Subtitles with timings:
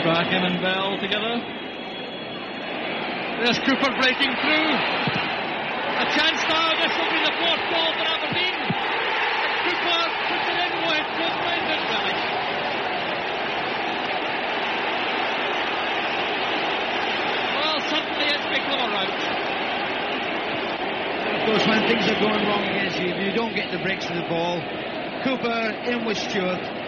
[0.00, 1.42] Strachan and Bell together.
[3.42, 4.70] There's Cooper breaking through.
[5.98, 6.70] A chance now.
[6.78, 8.58] This will be the fourth goal for Aberdeen.
[9.66, 12.24] Cooper puts it in with good Brendan Relish.
[17.58, 19.18] Well, suddenly it's become a rout.
[21.34, 24.14] Of course, when things are going wrong against you, you don't get the breaks of
[24.14, 24.62] the ball.
[25.24, 26.87] Cooper in with Stewart.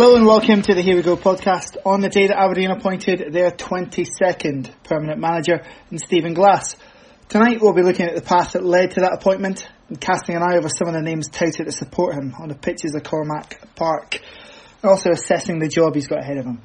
[0.00, 3.32] Hello and welcome to the Here We Go podcast on the day that Aberdeen appointed
[3.32, 6.76] their 22nd permanent manager in Stephen Glass.
[7.28, 10.42] Tonight we'll be looking at the path that led to that appointment and casting an
[10.44, 13.74] eye over some of the names touted to support him on the pitches of Cormack
[13.74, 14.20] Park
[14.82, 16.62] and also assessing the job he's got ahead of him.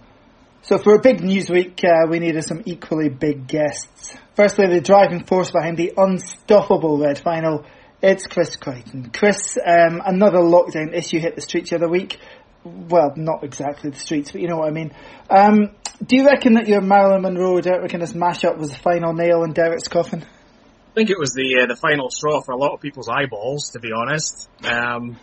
[0.61, 4.15] So for a big news week, uh, we needed some equally big guests.
[4.35, 7.65] Firstly, the driving force behind the unstoppable red final,
[7.99, 9.09] it's Chris Crichton.
[9.09, 12.19] Chris, um, another lockdown issue hit the streets the other week
[12.63, 14.91] well, not exactly the streets, but you know what I mean.
[15.29, 15.71] Um,
[16.05, 19.53] do you reckon that your Marilyn Monroe Derek McInnes mashup was the final nail in
[19.53, 20.23] Derek's coffin?
[20.23, 23.71] I think it was the uh, the final straw for a lot of people's eyeballs,
[23.71, 24.47] to be honest.
[24.63, 25.17] Um,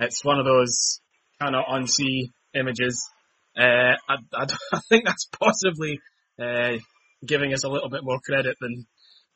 [0.00, 1.00] it's one of those
[1.40, 3.08] kind of unsee images.
[3.56, 6.00] Uh, I, I, I, think that's possibly
[6.40, 6.78] uh,
[7.26, 8.86] giving us a little bit more credit than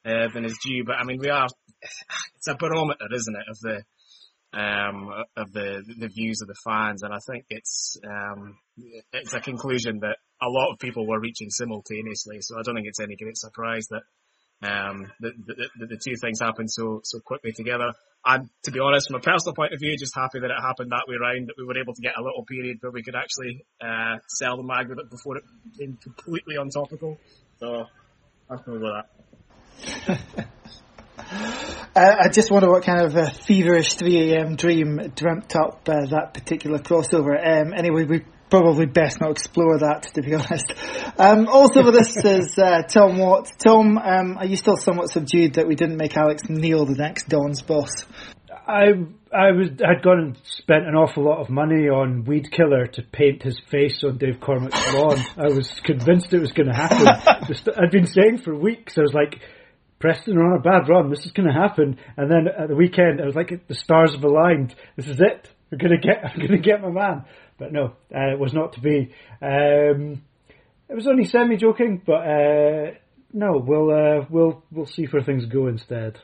[0.06, 0.84] uh, than is due.
[0.86, 1.48] But I mean, we are.
[2.36, 3.82] It's a barometer, isn't it, of the
[4.52, 8.58] um, of the the views of the fans, and I think it's um,
[9.12, 12.38] it's a conclusion that a lot of people were reaching simultaneously.
[12.40, 14.02] So I don't think it's any great surprise that
[14.62, 17.92] um, the, the, the two things happened so so quickly together.
[18.24, 20.92] And to be honest, from a personal point of view, just happy that it happened
[20.92, 23.16] that way round, that we were able to get a little period where we could
[23.16, 27.18] actually uh, sell the mag with it before it became completely untopical.
[27.58, 27.86] So
[28.48, 30.46] happy with that.
[31.94, 36.34] Uh, I just wonder what kind of a feverish 3am dream dreamt up uh, that
[36.34, 37.36] particular crossover.
[37.36, 40.74] Um, anyway, we probably best not explore that, to be honest.
[41.18, 43.50] Um, also with us is uh, Tom Watt.
[43.58, 47.28] Tom, um, are you still somewhat subdued that we didn't make Alex Neil the next
[47.28, 47.90] Don's boss?
[48.66, 48.92] I
[49.32, 53.02] I was had gone and spent an awful lot of money on Weed Killer to
[53.02, 55.18] paint his face on Dave Cormack's lawn.
[55.36, 57.46] I was convinced it was going to happen.
[57.48, 58.98] Just, I'd been saying for weeks.
[58.98, 59.40] I was like,
[60.02, 61.10] Preston are on a bad run.
[61.10, 61.96] This is going to happen.
[62.16, 64.74] And then at the weekend, I was like, the stars have aligned.
[64.96, 65.48] This is it.
[65.70, 67.24] We're going to get, I'm going to get my man.
[67.56, 69.14] But no, uh, it was not to be.
[69.40, 70.22] Um,
[70.88, 72.90] it was only semi joking, but uh,
[73.32, 76.18] no, we'll uh, we'll we'll see where things go instead.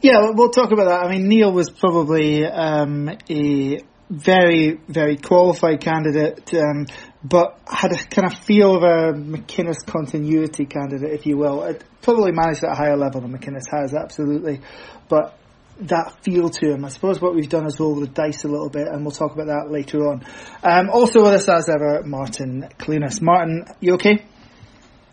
[0.00, 1.04] Yeah, we'll talk about that.
[1.04, 6.86] I mean, Neil was probably um, a very, very qualified candidate, um,
[7.22, 11.62] but had a kind of feel of a McInnes continuity candidate, if you will.
[11.64, 14.60] It probably managed at a higher level than McInnes has, absolutely.
[15.08, 15.36] But
[15.80, 18.70] that feel to him, I suppose what we've done is roll the dice a little
[18.70, 20.24] bit, and we'll talk about that later on.
[20.62, 23.20] Um, also with us as ever, Martin Clunas.
[23.20, 24.24] Martin, you okay?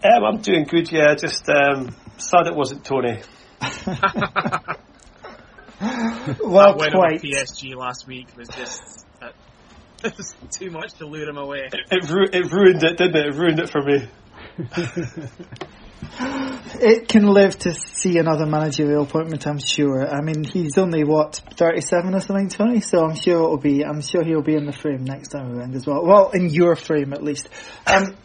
[0.03, 1.15] Um, I'm doing good, yeah.
[1.15, 3.21] Just um, sad it wasn't Tony.
[6.41, 7.21] well, that win quite.
[7.21, 9.06] PSG last week was just
[10.03, 11.69] it was too much to lure him away.
[11.71, 13.27] It, it, ru- it ruined it, didn't it?
[13.27, 14.07] It ruined it for me.
[16.19, 20.07] It can live to see another managerial appointment, I'm sure.
[20.07, 22.81] I mean, he's only what thirty-seven or something, Tony.
[22.81, 23.83] So I'm sure it'll be.
[23.83, 26.03] I'm sure he'll be in the frame next time around as well.
[26.05, 27.49] Well, in your frame at least.
[27.85, 28.15] Um,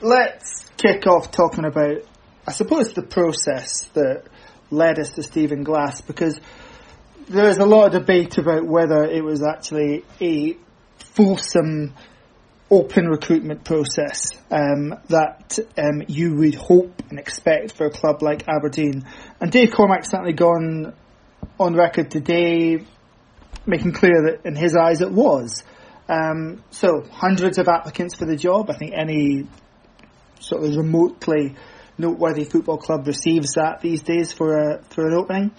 [0.00, 2.02] let's kick off talking about,
[2.46, 4.24] I suppose, the process that
[4.70, 6.40] led us to Stephen Glass because
[7.28, 10.56] there is a lot of debate about whether it was actually a
[11.14, 11.94] fulsome
[12.70, 18.48] open recruitment process um, that um, you would hope and expect for a club like
[18.48, 19.04] Aberdeen.
[19.40, 20.92] And Dave Cormack's certainly gone
[21.58, 22.84] on record today
[23.66, 25.62] making clear that in his eyes it was.
[26.08, 28.70] Um, so hundreds of applicants for the job.
[28.70, 29.46] I think any
[30.40, 31.54] sort of remotely
[31.96, 35.52] noteworthy football club receives that these days for a, for an opening.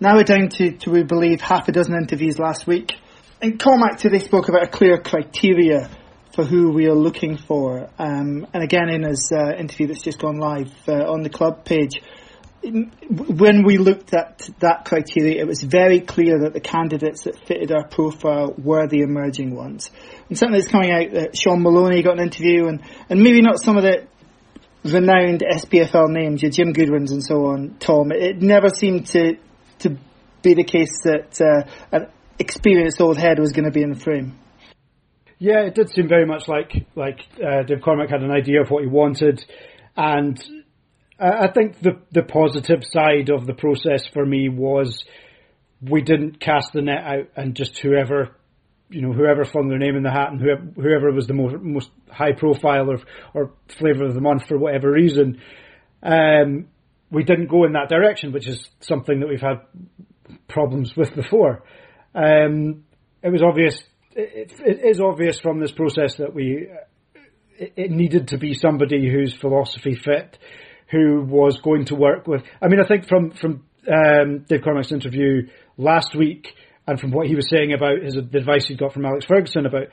[0.00, 2.92] Now we're down to, to we believe half a dozen interviews last week.
[3.40, 5.88] And Cormack today spoke about a clear criteria
[6.34, 7.88] for who we are looking for.
[7.96, 11.64] Um, and again, in his uh, interview that's just gone live uh, on the club
[11.64, 12.02] page,
[12.64, 17.70] when we looked at that criteria, it was very clear that the candidates that fitted
[17.70, 19.92] our profile were the emerging ones.
[20.28, 23.62] And something that's coming out that Shaun Maloney got an interview, and, and maybe not
[23.62, 24.08] some of the
[24.82, 28.10] renowned SPFL names, your Jim Goodwins and so on, Tom.
[28.10, 29.36] It never seemed to
[29.80, 29.96] to
[30.42, 31.98] be the case that uh,
[32.38, 34.38] experienced old head was going to be in the frame.
[35.38, 38.70] Yeah, it did seem very much like like uh, Dave Cormack had an idea of
[38.70, 39.44] what he wanted,
[39.96, 40.42] and
[41.18, 45.04] I think the the positive side of the process for me was
[45.80, 48.36] we didn't cast the net out and just whoever
[48.90, 51.56] you know whoever flung their name in the hat and whoever, whoever was the most
[51.62, 52.98] most high profile or
[53.34, 55.40] or flavour of the month for whatever reason.
[56.02, 56.68] Um,
[57.10, 59.60] we didn't go in that direction, which is something that we've had
[60.46, 61.62] problems with before.
[62.14, 62.84] Um,
[63.22, 63.82] it was obvious.
[64.14, 66.68] It, it is obvious from this process that we
[67.58, 70.38] it, it needed to be somebody whose philosophy fit
[70.90, 72.42] who was going to work with.
[72.62, 76.48] I mean, I think from from um, Dave Cormack's interview last week,
[76.86, 79.66] and from what he was saying about his the advice he got from Alex Ferguson
[79.66, 79.88] about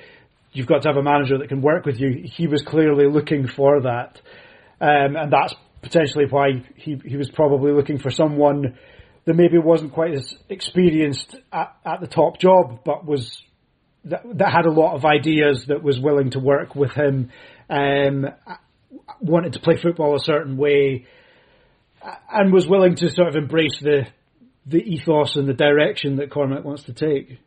[0.53, 2.23] you've got to have a manager that can work with you.
[2.23, 4.21] He was clearly looking for that,
[4.79, 8.77] um, and that's potentially why he he was probably looking for someone
[9.25, 13.41] that maybe wasn't quite as experienced at, at the top job, but was
[14.05, 17.31] that, that had a lot of ideas that was willing to work with him
[17.69, 18.27] um,
[19.19, 21.05] wanted to play football a certain way
[22.31, 24.05] and was willing to sort of embrace the
[24.67, 27.39] the ethos and the direction that Cormack wants to take.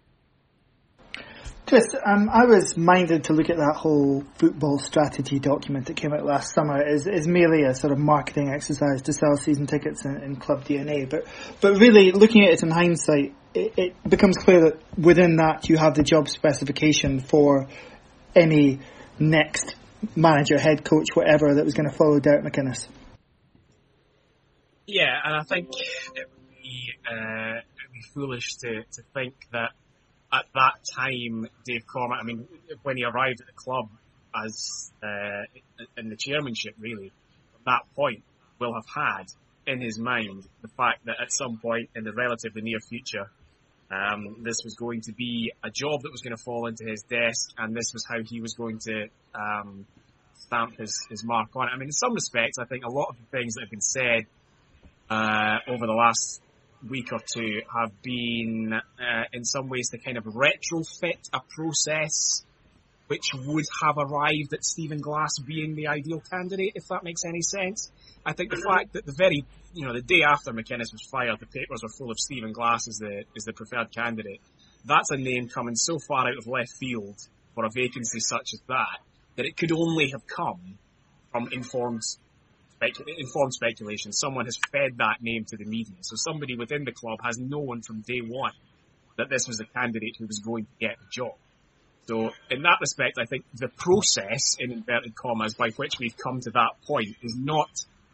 [1.69, 6.15] Chris, um, I was minded to look at that whole football strategy document that came
[6.15, 10.07] out last summer as, as merely a sort of marketing exercise to sell season tickets
[10.07, 11.09] in, in club DNA.
[11.11, 11.27] But
[11.61, 15.77] but really, looking at it in hindsight, it, it becomes clear that within that you
[15.77, 17.69] have the job specification for
[18.35, 18.81] any
[19.19, 19.75] next
[20.17, 22.89] manager, head coach, whatever that was going to follow Derek McInnes.
[24.87, 25.69] Yeah, and I think
[26.15, 29.73] it would be, uh, it would be foolish to, to think that
[30.33, 32.47] at that time, Dave Cormack, I mean,
[32.83, 33.89] when he arrived at the club
[34.35, 35.45] as uh,
[35.97, 38.23] in the chairmanship, really, at that point,
[38.59, 39.25] will have had
[39.67, 43.31] in his mind the fact that at some point in the relatively near future,
[43.91, 47.03] um, this was going to be a job that was going to fall into his
[47.03, 49.87] desk, and this was how he was going to um,
[50.35, 51.71] stamp his, his mark on it.
[51.73, 53.81] I mean, in some respects, I think a lot of the things that have been
[53.81, 54.27] said
[55.09, 56.43] uh, over the last
[56.87, 62.45] week or two have been, uh, in some ways, to kind of retrofit a process
[63.09, 67.41] which would have arrived at Stephen Glass being the ideal candidate, if that makes any
[67.41, 67.91] sense.
[68.25, 71.41] I think the fact that the very, you know, the day after McInnes was fired,
[71.41, 74.41] the papers were full of Stephen Glass as the as the preferred candidate.
[74.85, 77.17] That's a name coming so far out of left field
[77.55, 78.99] for a vacancy such as that
[79.37, 80.79] that it could only have come
[81.31, 82.03] from informed
[83.19, 84.13] informed speculation.
[84.13, 87.83] Someone has fed that name to the media, so somebody within the club has known
[87.83, 88.53] from day one
[89.17, 91.35] that this was the candidate who was going to get the job.
[92.07, 96.41] So in that respect, I think the process, in inverted commas, by which we've come
[96.41, 97.69] to that point is not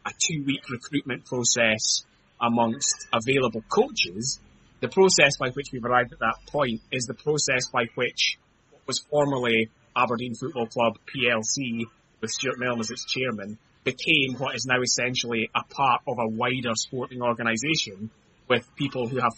[0.04, 2.02] a two week recruitment process
[2.40, 4.40] amongst available coaches.
[4.80, 8.38] The process by which we've arrived at that point is the process by which
[8.86, 11.84] was formerly Aberdeen Football Club PLC
[12.20, 16.26] with Stewart Milne as its chairman became what is now essentially a part of a
[16.26, 18.10] wider sporting organisation
[18.48, 19.34] with people who have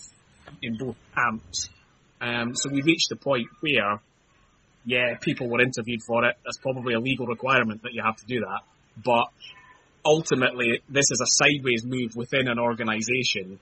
[0.62, 1.69] in both camps.
[2.20, 4.00] Um, so we reached the point where,
[4.84, 6.36] yeah, people were interviewed for it.
[6.44, 8.60] That's probably a legal requirement that you have to do that.
[9.05, 9.26] But
[10.05, 13.58] ultimately, this is a sideways move within an organisation,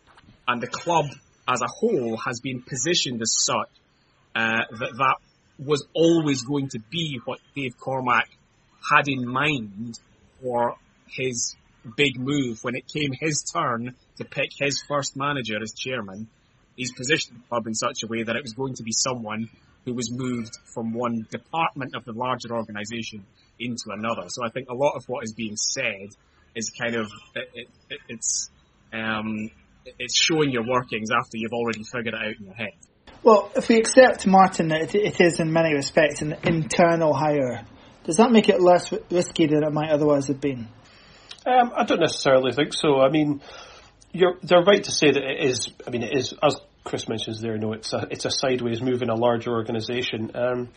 [0.47, 1.07] and the club
[1.49, 3.69] as a whole has been positioned as such
[4.35, 5.17] uh, that that
[5.59, 8.29] was always going to be what Dave Cormack
[8.91, 9.99] had in mind
[10.45, 10.77] for
[11.09, 11.57] his
[11.97, 16.29] big move when it came his turn to pick his first manager as chairman.
[16.77, 19.49] He's positioned the club in such a way that it was going to be someone
[19.85, 23.25] who was moved from one department of the larger organisation
[23.59, 24.29] into another.
[24.29, 26.11] So I think a lot of what is being said
[26.55, 28.51] is kind of it, it, it's
[28.93, 29.51] um,
[29.99, 32.73] it's showing your workings after you've already figured it out in your head.
[33.23, 37.65] Well, if we accept Martin that it is in many respects an internal hire,
[38.05, 40.69] does that make it less risky than it might otherwise have been?
[41.47, 43.01] Um, I don't necessarily think so.
[43.01, 43.43] I mean,
[44.13, 45.69] you're they're right to say that it is.
[45.87, 47.57] I mean, it is as Chris mentions there.
[47.59, 50.31] No, it's a it's a sideways move in a larger organisation.
[50.35, 50.69] Um,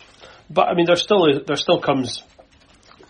[0.50, 2.24] but I mean, there still is, there still comes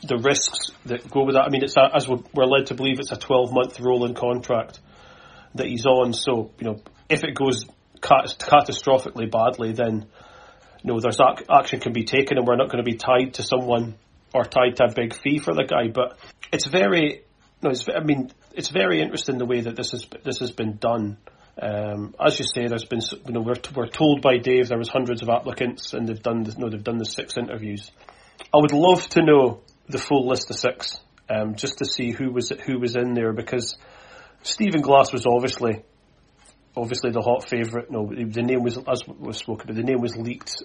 [0.03, 1.45] the risks that go with that.
[1.45, 4.13] I mean, it's a, as we're, we're led to believe, it's a 12 month rolling
[4.13, 4.79] contract
[5.55, 6.13] that he's on.
[6.13, 7.65] So you know, if it goes
[8.01, 10.05] cat- catastrophically badly, then
[10.83, 13.35] you know there's ac- action can be taken, and we're not going to be tied
[13.35, 13.95] to someone
[14.37, 15.89] or tied to a big fee for the guy.
[15.91, 16.17] But
[16.51, 17.23] it's very
[17.61, 20.77] no, it's, I mean, it's very interesting the way that this has this has been
[20.77, 21.17] done.
[21.59, 24.89] Um, as you say, there's been you know we're we're told by Dave there was
[24.89, 27.91] hundreds of applicants and they've done the, no they've done the six interviews.
[28.53, 32.31] I would love to know the full list of six, um, just to see who
[32.31, 33.77] was who was in there because
[34.43, 35.83] Stephen Glass was obviously
[36.75, 37.89] obviously the hot favourite.
[37.89, 39.75] No, the name was as was spoken.
[39.75, 40.61] The name was leaked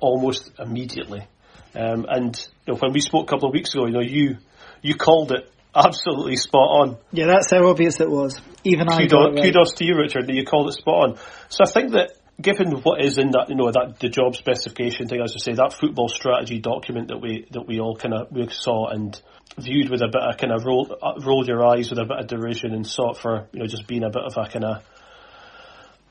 [0.00, 1.26] almost immediately.
[1.74, 4.38] Um, and you know, when we spoke a couple of weeks ago, you know, you
[4.82, 6.96] you called it absolutely spot on.
[7.12, 8.40] Yeah, that's how obvious it was.
[8.64, 9.42] Even kudos, I got right.
[9.44, 10.26] kudos to you, Richard.
[10.26, 11.18] That you called it spot on.
[11.48, 15.08] So I think that given what is in that, you know, that the job specification
[15.08, 18.30] thing, as I say, that football strategy document that we that we all kind of
[18.30, 19.20] we saw and
[19.58, 22.18] viewed with a bit of kind of roll uh, roll your eyes with a bit
[22.18, 24.82] of derision and sought for you know just being a bit of a kind of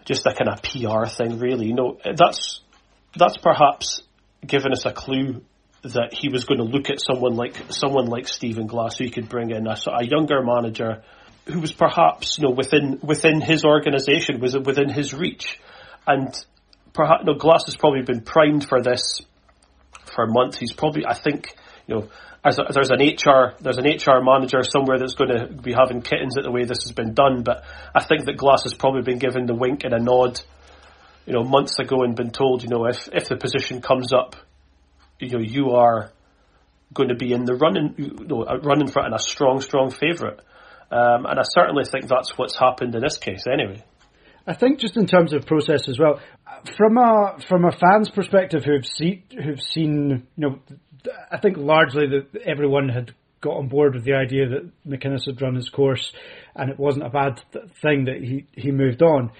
[0.05, 1.67] just a kind of PR thing, really.
[1.67, 2.61] You know, that's
[3.15, 4.01] that's perhaps
[4.45, 5.41] given us a clue
[5.83, 9.09] that he was going to look at someone like someone like Stephen Glass, who he
[9.09, 11.03] could bring in a, a younger manager
[11.45, 15.59] who was perhaps you know within within his organisation, was within his reach,
[16.05, 16.33] and
[16.93, 19.21] perhaps you know, Glass has probably been primed for this
[20.05, 20.57] for months.
[20.57, 22.09] He's probably, I think, you know,
[22.43, 26.01] as a, there's an HR there's an HR manager somewhere that's going to be having
[26.01, 27.63] kittens at the way this has been done, but
[27.95, 30.41] I think that Glass has probably been given the wink and a nod,
[31.27, 34.37] you know, months ago and been told, you know, if if the position comes up,
[35.19, 36.11] you know, you are
[36.93, 40.39] going to be in the running, you know, running for and a strong, strong favourite.
[40.89, 43.83] Um, and I certainly think that's what's happened in this case, anyway.
[44.47, 46.21] I think just in terms of process as well,
[46.77, 50.59] from a from a fan's perspective who've seen who've seen, you know,
[51.29, 55.41] I think largely that everyone had got on board with the idea that McInnes had
[55.41, 56.13] run his course,
[56.55, 57.41] and it wasn't a bad
[57.81, 59.31] thing that he he moved on.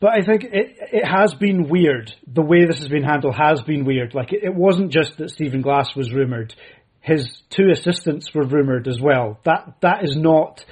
[0.00, 2.14] But I think it it has been weird.
[2.26, 4.14] The way this has been handled has been weird.
[4.14, 6.54] Like it, it wasn't just that Stephen Glass was rumoured;
[7.00, 9.40] his two assistants were rumoured as well.
[9.44, 10.64] That that is not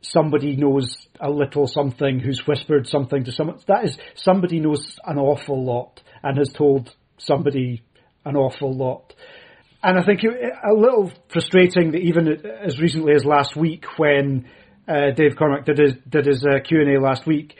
[0.00, 3.58] somebody knows a little something who's whispered something to someone.
[3.68, 7.82] That is somebody knows an awful lot and has told somebody
[8.24, 9.14] an awful lot.
[9.82, 12.28] And I think it, a little frustrating that even
[12.64, 14.48] as recently as last week, when
[14.88, 17.56] uh, Dave Cormack did his did his uh, Q and A last week,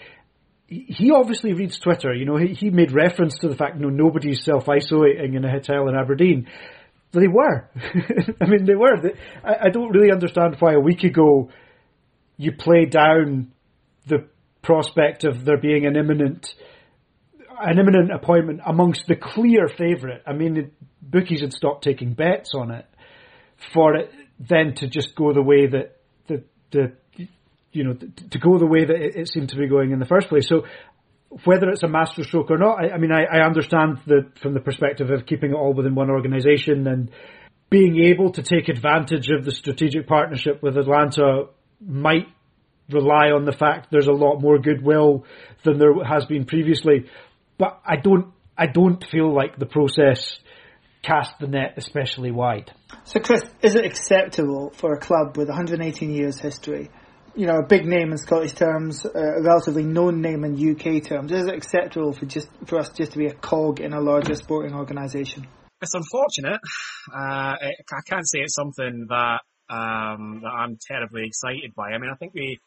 [0.72, 2.14] he obviously reads Twitter.
[2.14, 5.44] You know, he, he made reference to the fact, you know, nobody's self isolating in
[5.44, 6.48] a hotel in Aberdeen.
[7.12, 7.68] They were.
[8.40, 8.96] I mean, they were.
[9.44, 11.50] I, don't really understand why a week ago
[12.38, 13.52] you play down
[14.06, 14.28] the
[14.62, 16.54] prospect of there being an imminent
[17.60, 20.22] an imminent appointment amongst the clear favourite.
[20.26, 22.86] I mean, bookies had stopped taking bets on it
[23.72, 24.10] for it
[24.40, 26.92] then to just go the way that the the
[27.72, 30.06] you know to go the way that it, it seemed to be going in the
[30.06, 30.48] first place.
[30.48, 30.64] So
[31.44, 34.60] whether it's a masterstroke or not, I, I mean, I, I understand that from the
[34.60, 37.10] perspective of keeping it all within one organisation and
[37.70, 41.44] being able to take advantage of the strategic partnership with Atlanta
[41.80, 42.28] might
[42.90, 45.24] rely on the fact there's a lot more goodwill
[45.64, 47.06] than there has been previously.
[47.56, 50.38] But I don't, I don't feel like the process
[51.02, 52.72] cast the net especially wide.
[53.04, 56.90] So, Chris, is it acceptable for a club with 118 years history,
[57.34, 61.32] you know, a big name in Scottish terms, a relatively known name in UK terms,
[61.32, 64.34] is it acceptable for just for us just to be a cog in a larger
[64.34, 65.46] sporting organisation?
[65.80, 66.60] It's unfortunate.
[67.12, 71.90] Uh, I can't say it's something that um, that I'm terribly excited by.
[71.90, 72.60] I mean, I think we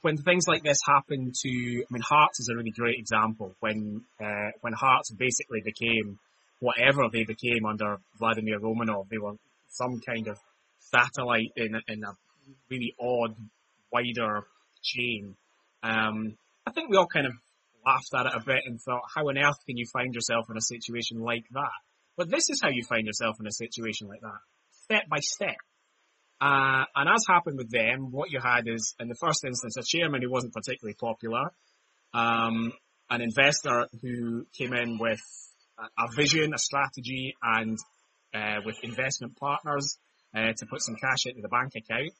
[0.00, 3.54] when things like this happen to, I mean, Hearts is a really great example.
[3.60, 6.18] When uh, when Hearts basically became
[6.60, 9.34] whatever they became under Vladimir Romanov, they were
[9.68, 10.38] some kind of
[10.78, 12.16] satellite in in a
[12.70, 13.34] really odd,
[13.94, 14.46] wider
[14.82, 15.36] chain.
[15.82, 16.36] Um,
[16.66, 17.32] I think we all kind of
[17.86, 20.56] laughed at it a bit and thought, how on earth can you find yourself in
[20.56, 21.78] a situation like that?
[22.16, 24.40] But this is how you find yourself in a situation like that,
[24.84, 25.56] step by step.
[26.40, 29.82] Uh, and as happened with them, what you had is, in the first instance, a
[29.82, 31.50] chairman who wasn't particularly popular,
[32.12, 32.72] um,
[33.10, 35.20] an investor who came in with
[35.98, 37.78] a, vision, a strategy, and
[38.34, 39.98] uh, with investment partners
[40.36, 42.12] uh, to put some cash into the bank account.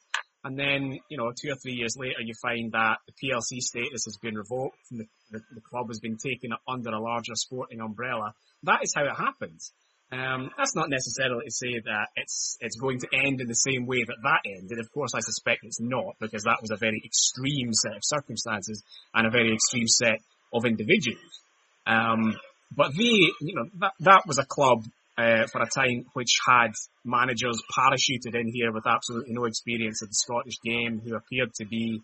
[0.45, 4.05] And then, you know, two or three years later, you find that the PLC status
[4.05, 7.81] has been revoked and the, the, the club has been taken under a larger sporting
[7.81, 8.35] umbrella.
[8.61, 9.71] That is how it happens.
[10.11, 13.87] Um, that's not necessarily to say that it's it's going to end in the same
[13.87, 14.77] way that that ended.
[14.77, 18.83] Of course, I suspect it's not because that was a very extreme set of circumstances
[19.15, 20.21] and a very extreme set
[20.53, 21.41] of individuals.
[21.87, 22.37] Um,
[22.71, 24.83] but they, you know, that that was a club
[25.17, 26.71] uh, for a time which had
[27.03, 31.65] managers parachuted in here with absolutely no experience of the Scottish game, who appeared to
[31.65, 32.01] be,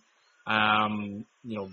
[0.48, 1.70] um, you know,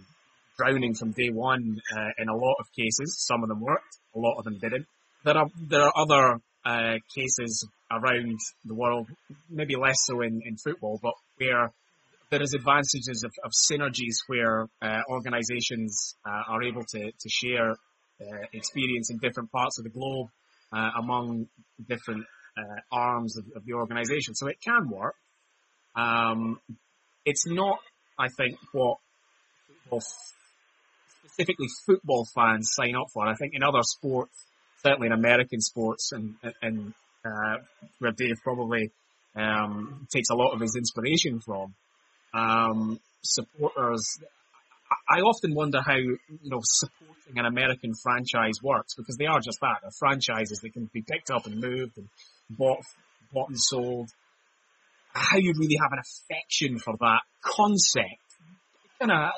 [0.56, 3.16] drowning from day one uh, in a lot of cases.
[3.26, 4.86] Some of them worked, a lot of them didn't
[5.24, 9.08] there are there are other uh, cases around the world,
[9.48, 11.70] maybe less so in, in football, but where
[12.30, 17.70] there is advantages of, of synergies where uh, organisations uh, are able to, to share
[17.70, 20.28] uh, experience in different parts of the globe
[20.72, 21.48] uh, among
[21.88, 22.24] different
[22.56, 24.34] uh, arms of, of the organisation.
[24.34, 25.14] So it can work.
[25.94, 26.60] Um,
[27.24, 27.78] it's not,
[28.18, 28.98] I think, what
[29.66, 30.02] football,
[31.24, 33.26] specifically football fans sign up for.
[33.26, 34.32] I think in other sports,
[34.82, 36.94] certainly in American sports, and and
[37.24, 37.56] uh,
[37.98, 38.90] where Dave probably
[39.36, 41.74] um, takes a lot of his inspiration from,
[42.34, 44.18] um, supporters.
[45.08, 49.60] I often wonder how you know supporting an American franchise works because they are just
[49.60, 52.08] that—they're franchises that can be picked up and moved and
[52.50, 52.80] bought,
[53.32, 54.08] bought and sold.
[55.12, 58.22] How you really have an affection for that concept,
[58.98, 59.32] kind of,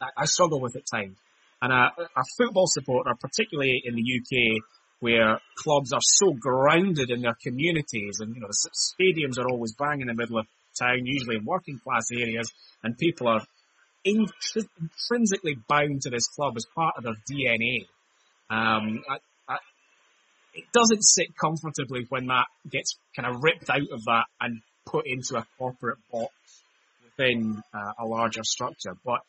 [0.00, 1.16] I, I, struggle with at times.
[1.60, 4.62] And a, a football supporter, particularly in the UK,
[5.00, 8.70] where clubs are so grounded in their communities, and you know the
[9.00, 10.46] stadiums are always bang in the middle of
[10.78, 12.50] town, usually in working class areas,
[12.82, 13.42] and people are
[14.06, 17.86] intrinsically bound to this club as part of their DNA.
[18.48, 19.58] Um, I, I,
[20.54, 25.06] it doesn't sit comfortably when that gets kind of ripped out of that and put
[25.06, 26.32] into a corporate box
[27.04, 28.96] within uh, a larger structure.
[29.04, 29.20] But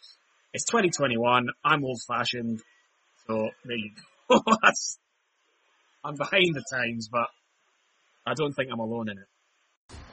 [0.53, 1.47] it's 2021.
[1.63, 2.61] I'm old fashioned,
[3.27, 3.91] so there you
[4.29, 4.41] go.
[6.03, 7.27] I'm behind the times, but
[8.25, 9.27] I don't think I'm alone in it.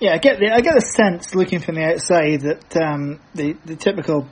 [0.00, 3.56] Yeah, I get the I get the sense looking from the outside that um, the
[3.64, 4.28] the typical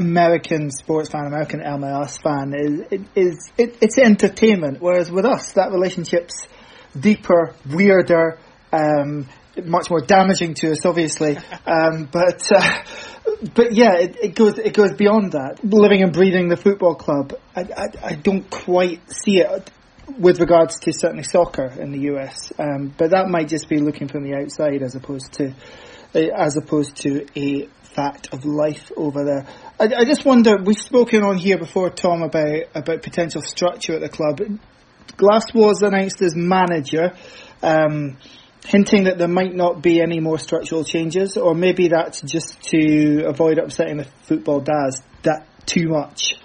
[0.00, 5.72] American sports fan, American MLS fan is is it, it's entertainment, whereas with us that
[5.72, 6.48] relationship's
[6.98, 8.38] deeper, weirder,
[8.72, 9.28] um,
[9.62, 11.36] much more damaging to us, obviously.
[11.66, 12.82] Um, but uh,
[13.54, 15.62] but yeah, it, it, goes it goes beyond that.
[15.62, 19.70] Living and breathing the football club, I, I, I don't quite see it
[20.18, 22.52] with regards to certainly soccer in the US.
[22.58, 25.54] Um, but that might just be looking from the outside as opposed to
[26.14, 27.68] as opposed to a
[28.00, 29.46] fact of life over there.
[29.78, 30.56] I, I, just wonder.
[30.56, 34.40] We've spoken on here before, Tom, about about potential structure at the club.
[35.16, 37.12] Glass was announced as manager,
[37.62, 38.16] um,
[38.64, 43.24] hinting that there might not be any more structural changes, or maybe that's just to
[43.26, 46.36] avoid upsetting the football dads that too much.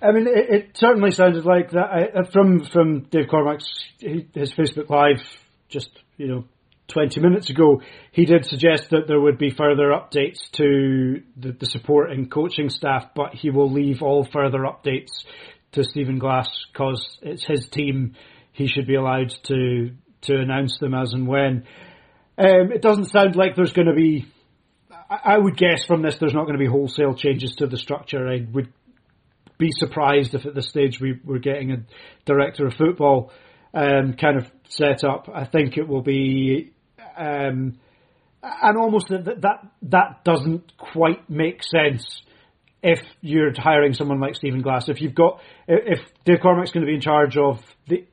[0.00, 3.66] I mean, it, it certainly sounded like that I, from from Dave Cormack's
[3.98, 5.22] his Facebook Live
[5.68, 6.44] just you know
[6.88, 11.66] 20 minutes ago, he did suggest that there would be further updates to the, the
[11.66, 15.24] support and coaching staff, but he will leave all further updates
[15.72, 18.14] to Stephen Glass because it's his team.
[18.52, 19.90] He should be allowed to
[20.22, 21.66] to announce them as and when.
[22.38, 24.26] Um, it doesn't sound like there's going to be.
[24.90, 27.76] I, I would guess from this, there's not going to be wholesale changes to the
[27.76, 28.28] structure.
[28.28, 28.72] I would
[29.58, 31.84] be surprised if at this stage we were getting a
[32.24, 33.32] director of football
[33.72, 35.28] um, kind of set up.
[35.32, 36.72] I think it will be
[37.16, 37.78] um,
[38.42, 42.22] and almost that, that that doesn't quite make sense
[42.82, 44.88] if you're hiring someone like Stephen Glass.
[44.88, 48.06] If you've got if Dave Cormack's going to be in charge of the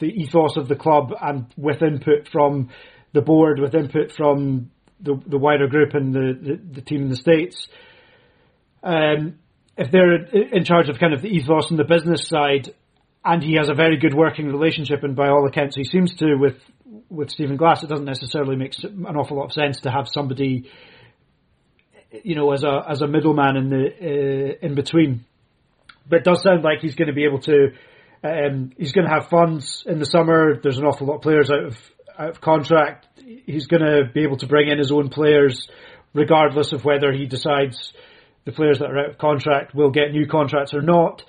[0.00, 2.70] the ethos of the club and with input from
[3.12, 4.70] the board, with input from
[5.00, 7.68] the the wider group and the, the, the team in the states.
[8.82, 9.38] Um,
[9.76, 12.74] if they're in charge of kind of the ethos and the business side,
[13.24, 16.36] and he has a very good working relationship, and by all accounts, he seems to
[16.36, 16.56] with
[17.08, 17.82] with Stephen Glass.
[17.82, 20.70] It doesn't necessarily make an awful lot of sense to have somebody,
[22.22, 25.24] you know, as a as a middleman in the uh, in between.
[26.08, 27.72] But it does sound like he's going to be able to.
[28.22, 30.58] Um, he's going to have funds in the summer.
[30.60, 31.78] There's an awful lot of players out of
[32.18, 33.06] out of contract.
[33.46, 35.68] He's going to be able to bring in his own players,
[36.14, 37.92] regardless of whether he decides
[38.44, 41.22] the players that are out of contract will get new contracts or not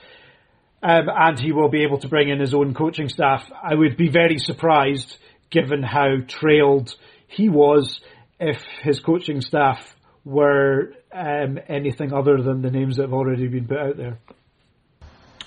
[0.86, 3.50] um, and he will be able to bring in his own coaching staff.
[3.52, 5.18] I would be very surprised,
[5.50, 6.96] given how trailed
[7.28, 8.00] he was,
[8.40, 13.68] if his coaching staff were um, anything other than the names that have already been
[13.68, 14.20] put out there.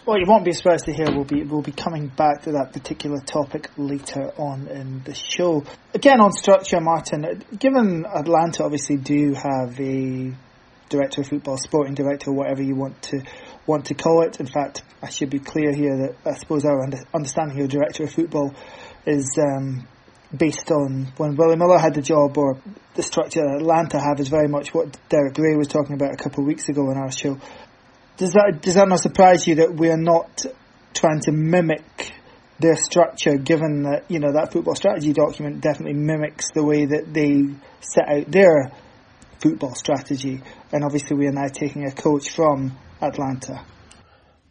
[0.06, 2.72] Well, you won't be surprised to hear we'll be we'll be coming back to that
[2.72, 5.64] particular topic later on in the show.
[5.92, 7.44] Again, on structure, Martin.
[7.58, 10.32] Given Atlanta obviously do have a
[10.88, 13.22] director of football, sporting director, whatever you want to
[13.66, 14.40] want to call it.
[14.40, 16.82] In fact, I should be clear here that I suppose our
[17.12, 18.54] understanding of director of football
[19.08, 19.86] is um,
[20.36, 22.58] based on when Willie Miller had the job or
[22.94, 26.16] the structure that Atlanta have is very much what Derek Gray was talking about a
[26.16, 27.38] couple of weeks ago on our show.
[28.18, 30.44] Does that does that not surprise you that we are not
[30.92, 32.12] trying to mimic
[32.58, 37.14] their structure, given that you know that football strategy document definitely mimics the way that
[37.14, 37.44] they
[37.80, 38.72] set out their
[39.40, 40.42] football strategy,
[40.72, 43.64] and obviously we are now taking a coach from Atlanta.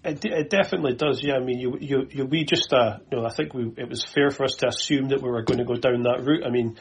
[0.08, 1.22] It, it definitely does.
[1.22, 3.90] Yeah, I mean, you, you, you we just, uh, you know, I think we, it
[3.90, 6.46] was fair for us to assume that we were going to go down that route.
[6.46, 6.78] I mean,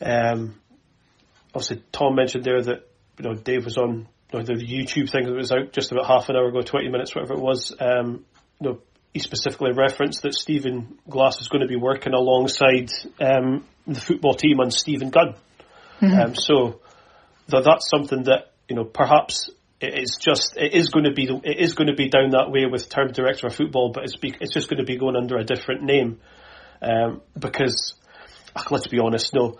[0.00, 0.60] um,
[1.54, 5.24] obviously Tom mentioned there that you know Dave was on you know, the YouTube thing
[5.24, 7.74] that was out just about half an hour ago, 20 minutes, whatever it was.
[7.80, 8.24] Um,
[8.60, 8.80] you know,
[9.14, 14.34] he specifically referenced that Stephen Glass is going to be working alongside um, the football
[14.34, 15.34] team and Stephen Gunn.
[16.02, 16.20] Mm-hmm.
[16.20, 16.80] Um, so
[17.48, 19.48] that that's something that you know perhaps
[19.80, 22.50] it is just it is going to be it is going to be down that
[22.50, 25.16] way with term director of football, but it's be, it's just going to be going
[25.16, 26.20] under a different name
[26.80, 27.94] um, because
[28.70, 29.58] let's be honest, no.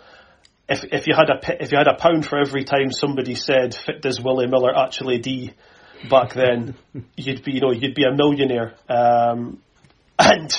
[0.68, 3.74] If if you had a if you had a pound for every time somebody said
[3.74, 5.52] "Fit does Willie Miller actually D,"
[6.10, 6.74] back then,
[7.16, 8.74] you'd be you know you'd be a millionaire.
[8.88, 9.62] Um,
[10.18, 10.50] and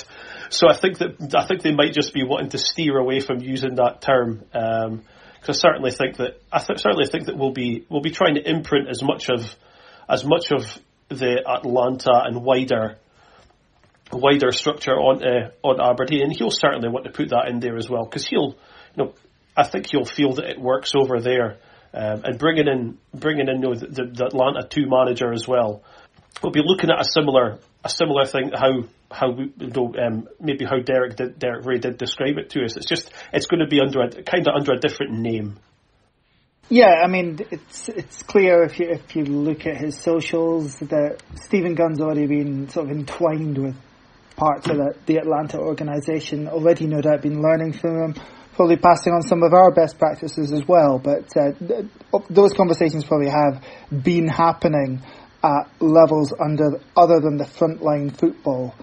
[0.50, 3.42] so I think that I think they might just be wanting to steer away from
[3.42, 4.44] using that term.
[4.54, 5.02] Um,
[5.48, 8.36] because I certainly think that I th- certainly think that we'll be we'll be trying
[8.36, 9.56] to imprint as much of
[10.10, 10.78] as much of
[11.10, 12.98] the Atlanta and wider
[14.12, 17.78] wider structure on uh, on Aberdeen, and he'll certainly want to put that in there
[17.78, 18.56] as well because he'll
[18.96, 19.14] you know
[19.56, 21.58] I think he'll feel that it works over there,
[21.94, 25.82] um, and bringing in bringing in you know, the, the Atlanta two manager as well.
[26.44, 29.52] We'll be looking at a similar a similar thing how how we,
[30.02, 32.76] um, maybe how Derek did, Derek Ray did describe it to us.
[32.76, 35.60] It's just it's going to be under a kind of under a different name.
[36.70, 41.22] Yeah, I mean it's it's clear if you if you look at his socials that
[41.36, 43.76] Stephen Gunn's already been sort of entwined with
[44.36, 46.86] parts of the, the Atlanta organisation already.
[46.86, 48.16] No doubt been learning from them,
[48.56, 51.00] probably passing on some of our best practices as well.
[51.00, 51.52] But uh,
[52.30, 53.64] those conversations probably have
[54.04, 55.02] been happening
[55.42, 58.76] at levels under other than the frontline football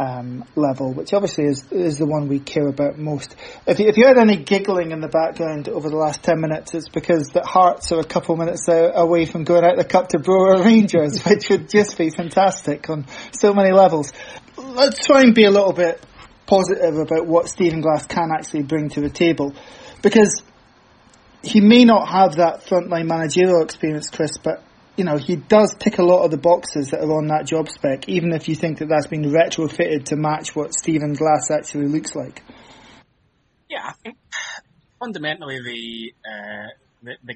[0.00, 3.36] um, level, which obviously is is the one we care about most.
[3.66, 6.72] If you, if you heard any giggling in the background over the last ten minutes,
[6.72, 10.18] it's because the Hearts are a couple minutes away from going out the cup to
[10.18, 14.10] Brora Rangers, which would just be fantastic on so many levels.
[14.56, 16.02] Let's try and be a little bit
[16.46, 19.54] positive about what Stephen Glass can actually bring to the table,
[20.00, 20.42] because
[21.42, 24.64] he may not have that frontline managerial experience, Chris, but
[25.00, 27.70] you know, he does tick a lot of the boxes that are on that job
[27.70, 31.88] spec, even if you think that that's been retrofitted to match what Stephen Glass actually
[31.88, 32.42] looks like.
[33.70, 34.18] Yeah, I think
[34.98, 36.66] fundamentally the, uh,
[37.02, 37.34] the, the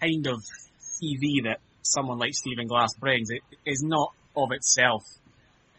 [0.00, 0.40] kind of
[0.80, 5.02] CV that someone like Stephen Glass brings it is not of itself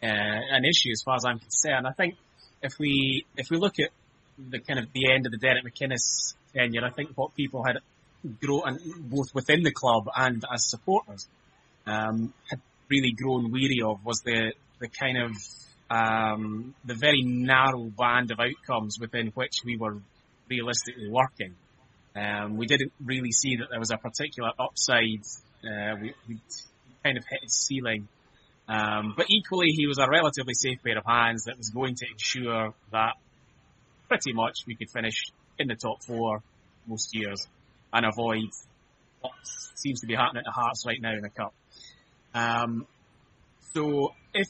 [0.00, 1.88] uh, an issue as far as I'm concerned.
[1.88, 2.14] I think
[2.62, 3.90] if we if we look at
[4.38, 7.78] the kind of the end of the Derek McInnes tenure, I think what people had
[8.40, 11.28] grown, both within the club and as supporters,
[11.86, 15.32] um, had really grown weary of was the, the kind of,
[15.90, 19.98] um, the very narrow band of outcomes within which we were
[20.48, 21.54] realistically working.
[22.14, 25.22] Um, we didn't really see that there was a particular upside.
[25.62, 26.40] Uh, we,
[27.04, 28.08] kind of hit its ceiling.
[28.68, 32.06] Um, but equally, he was a relatively safe pair of hands that was going to
[32.10, 33.12] ensure that
[34.08, 35.22] pretty much we could finish
[35.58, 36.42] in the top four
[36.86, 37.46] most years
[37.96, 38.50] and avoid
[39.22, 39.32] what
[39.74, 41.54] seems to be happening to Hearts right now in the Cup.
[42.34, 42.86] Um,
[43.72, 44.48] so if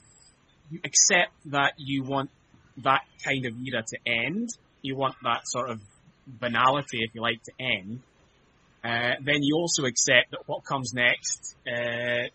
[0.71, 2.31] you accept that you want
[2.79, 4.49] that kind of era to end,
[4.83, 5.81] you want that sort of
[6.27, 8.01] banality, if you like, to end,
[8.83, 12.27] uh, then you also accept that what comes next uh,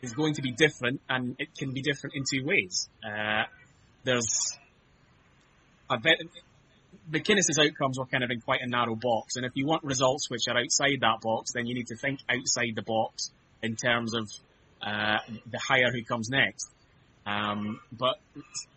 [0.00, 2.88] is going to be different, and it can be different in two ways.
[3.04, 3.42] Uh,
[4.04, 4.56] there's
[5.90, 6.18] a bit,
[7.10, 10.30] McInnes's outcomes were kind of in quite a narrow box, and if you want results
[10.30, 13.30] which are outside that box, then you need to think outside the box
[13.62, 14.30] in terms of
[14.82, 15.18] uh,
[15.50, 16.70] the hire who comes next.
[17.26, 18.16] Um, but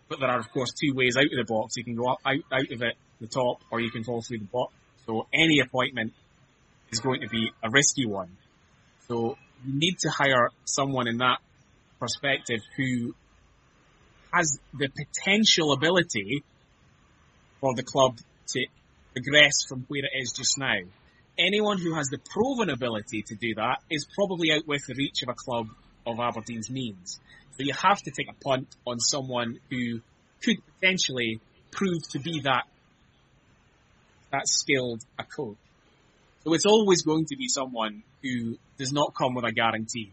[0.10, 1.78] but there are of course two ways out of the box.
[1.78, 4.40] You can go up, out out of it, the top, or you can fall through
[4.40, 4.74] the bottom.
[5.06, 6.14] So any appointment
[6.92, 8.30] is going to be a risky one.
[9.08, 11.40] So you need to hire someone in that
[12.00, 13.16] perspective who
[14.34, 16.44] has the potential ability
[17.64, 18.66] for the club to
[19.14, 20.80] progress from where it is just now.
[21.40, 25.24] Anyone who has the proven ability to do that is probably out with the reach
[25.24, 25.68] of a club
[26.06, 27.22] of Aberdeen's means.
[27.52, 30.02] So you have to take a punt on someone who
[30.44, 31.40] could potentially
[31.72, 32.64] prove to be that
[34.34, 35.56] that skilled a coach.
[36.44, 40.12] So it's always going to be someone who does not come with a guarantee,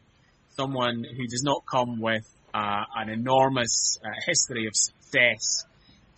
[0.57, 5.65] someone who does not come with uh, an enormous uh, history of success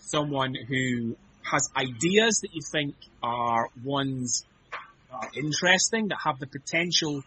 [0.02, 1.16] someone who
[1.50, 4.78] has ideas that you think are ones that
[5.12, 7.22] are interesting, that have the potential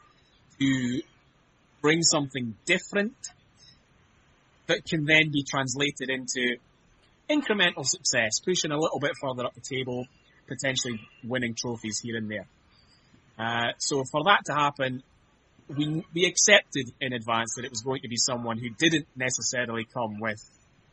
[0.59, 1.01] to
[1.81, 3.15] bring something different,
[4.67, 6.57] that can then be translated into
[7.29, 10.05] incremental success, pushing a little bit further up the table,
[10.47, 12.47] potentially winning trophies here and there.
[13.37, 15.03] Uh, so for that to happen,
[15.67, 19.85] we we accepted in advance that it was going to be someone who didn't necessarily
[19.85, 20.41] come with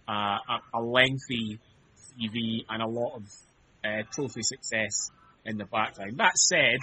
[0.09, 1.61] uh, a, a lengthy
[2.19, 3.23] CV and a lot of
[3.85, 5.11] uh, trophy success
[5.45, 6.19] in the background.
[6.19, 6.79] That said,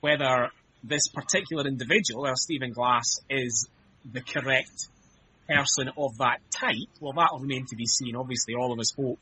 [0.00, 0.50] whether
[0.82, 3.68] this particular individual, or Stephen Glass, is
[4.10, 4.88] the correct
[5.48, 8.16] person of that type, well, that'll remain to be seen.
[8.16, 9.18] Obviously, all of us hope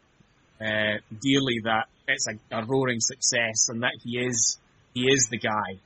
[0.60, 4.58] uh, dearly that it's a, a, roaring success and that he is
[4.94, 5.78] he is the guy.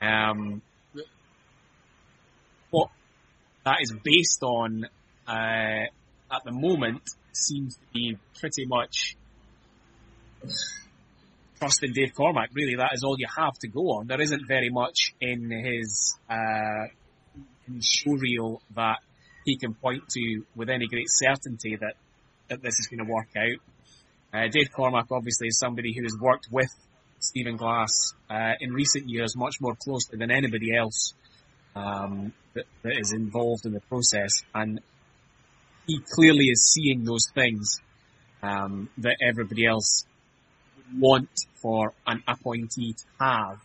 [0.00, 0.62] Um,
[2.70, 2.90] what
[3.64, 4.86] that is based on
[5.26, 5.84] uh,
[6.30, 7.02] at the moment
[7.36, 9.16] seems to be pretty much
[11.58, 12.50] trust in Dave Cormack.
[12.54, 14.06] Really, that is all you have to go on.
[14.06, 16.86] There isn't very much in his uh,
[17.68, 18.98] in showreel that
[19.44, 21.94] he can point to with any great certainty that
[22.48, 23.60] that this is going to work out.
[24.32, 26.70] Uh, Dave Cormack obviously is somebody who has worked with
[27.18, 31.14] Stephen Glass uh, in recent years much more closely than anybody else
[31.74, 34.80] um, that, that is involved in the process, and
[35.86, 37.80] he clearly is seeing those things
[38.42, 40.04] um, that everybody else
[40.96, 43.58] want for an appointee to have.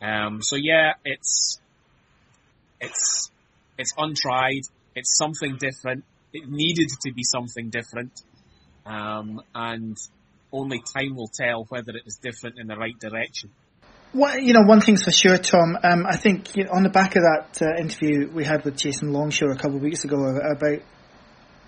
[0.00, 1.60] Um, so yeah, it's
[2.80, 3.30] it's
[3.76, 4.62] it's untried.
[4.94, 6.04] It's something different.
[6.32, 8.22] It needed to be something different,
[8.84, 9.96] um, and
[10.52, 13.50] only time will tell whether it is different in the right direction.
[14.14, 15.76] Well, you know, one thing's for sure, Tom.
[15.82, 18.76] Um, I think you know, on the back of that uh, interview we had with
[18.76, 20.80] Jason Longshore a couple of weeks ago about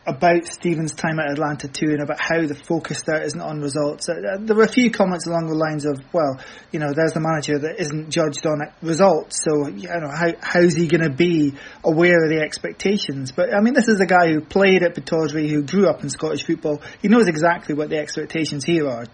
[0.06, 4.08] about Stephen's time at Atlanta too, and about how the focus there isn't on results.
[4.08, 6.40] Uh, there were a few comments along the lines of, "Well,
[6.72, 10.74] you know, there's the manager that isn't judged on results, so you know, how how's
[10.74, 14.32] he going to be aware of the expectations?" But I mean, this is a guy
[14.32, 16.80] who played at Pittodrie, who grew up in Scottish football.
[17.02, 19.04] He knows exactly what the expectations here are.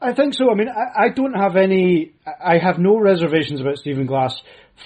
[0.00, 0.50] I think so.
[0.50, 2.12] I mean, I, I don't have any.
[2.26, 4.34] I have no reservations about Stephen Glass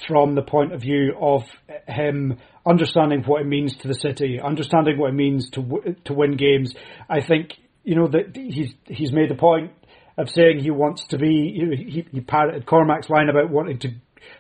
[0.07, 1.45] from the point of view of
[1.89, 6.15] him understanding what it means to the city, understanding what it means to w- to
[6.15, 6.75] win games.
[7.09, 9.73] I think you know that he's he's made the point
[10.19, 11.77] of saying he wants to be.
[11.77, 13.91] He, he parroted Cormack's line about wanting to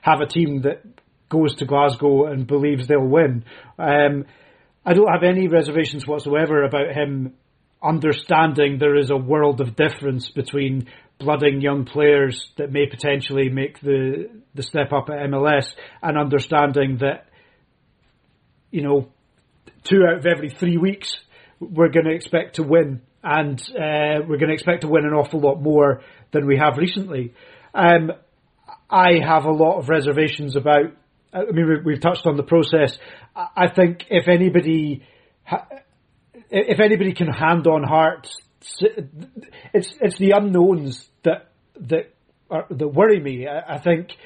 [0.02, 0.82] have a team that
[1.28, 3.44] goes to Glasgow and believes they'll win.
[3.78, 4.26] Um,
[4.84, 7.34] I don't have any reservations whatsoever about him
[7.82, 13.80] understanding there is a world of difference between blooding young players that may potentially make
[13.80, 17.28] the the step up at MLS and understanding that
[18.70, 19.09] you know
[19.85, 21.16] two out of every three weeks
[21.61, 25.12] we're going to expect to win and uh, we're going to expect to win an
[25.12, 26.02] awful lot more
[26.33, 27.35] than we have recently.
[27.74, 28.12] Um,
[28.88, 30.92] I have a lot of reservations about.
[31.33, 32.96] I mean, we've touched on the process.
[33.35, 35.02] I think if anybody,
[36.50, 38.29] if anybody can hand on heart
[39.72, 41.50] it's it's the unknowns that
[41.81, 42.14] that
[42.50, 43.46] are, that worry me.
[43.46, 44.16] I, I think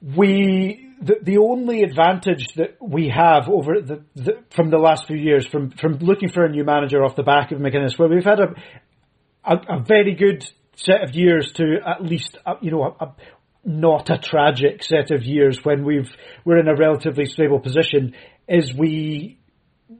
[0.00, 5.16] we the, the only advantage that we have over the, the, from the last few
[5.16, 8.24] years from from looking for a new manager off the back of McInnes, where we've
[8.24, 8.54] had a
[9.44, 10.44] a, a very good
[10.76, 13.14] set of years to at least uh, you know a, a,
[13.64, 16.10] not a tragic set of years when we've
[16.44, 18.14] we're in a relatively stable position
[18.48, 19.38] is we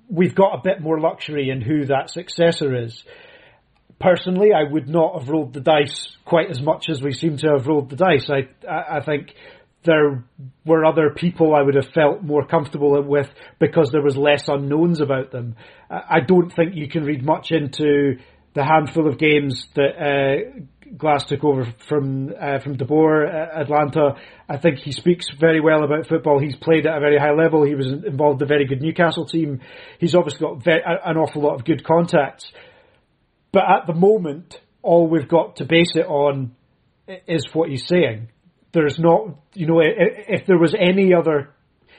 [0.08, 3.04] we've got a bit more luxury in who that successor is
[3.98, 7.48] personally, I would not have rolled the dice quite as much as we seem to
[7.56, 8.28] have rolled the dice.
[8.28, 9.34] I, I, I think
[9.84, 10.24] there
[10.64, 15.00] were other people I would have felt more comfortable with because there was less unknowns
[15.00, 15.56] about them.
[15.90, 18.18] I don't think you can read much into
[18.54, 20.60] the handful of games that uh,
[20.96, 24.14] Glass took over from uh, from De Boer at Atlanta.
[24.48, 26.38] I think he speaks very well about football.
[26.38, 27.64] He's played at a very high level.
[27.64, 29.60] He was involved in a very good Newcastle team.
[29.98, 32.52] He's obviously got very, an awful lot of good contacts.
[33.52, 36.54] But at the moment, all we've got to base it on
[37.26, 38.28] is what he's saying.
[38.74, 41.48] There's not, you know, if there was any other,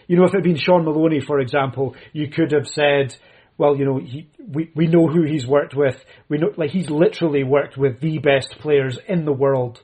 [0.07, 3.15] you know, if it had been Shaun Maloney, for example, you could have said,
[3.57, 5.95] well, you know, he, we, we know who he's worked with.
[6.29, 9.81] We know, like, he's literally worked with the best players in the world.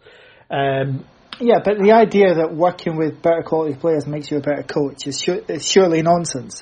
[0.49, 1.05] Um,
[1.39, 5.07] yeah, but the idea that working with better quality players makes you a better coach
[5.07, 6.61] is, is surely nonsense.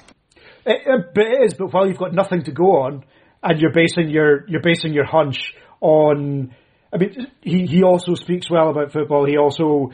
[0.65, 3.03] It, it, but it is, but while you've got nothing to go on,
[3.41, 6.53] and you're basing your you're basing your hunch on.
[6.91, 9.25] I mean, he he also speaks well about football.
[9.25, 9.91] He also,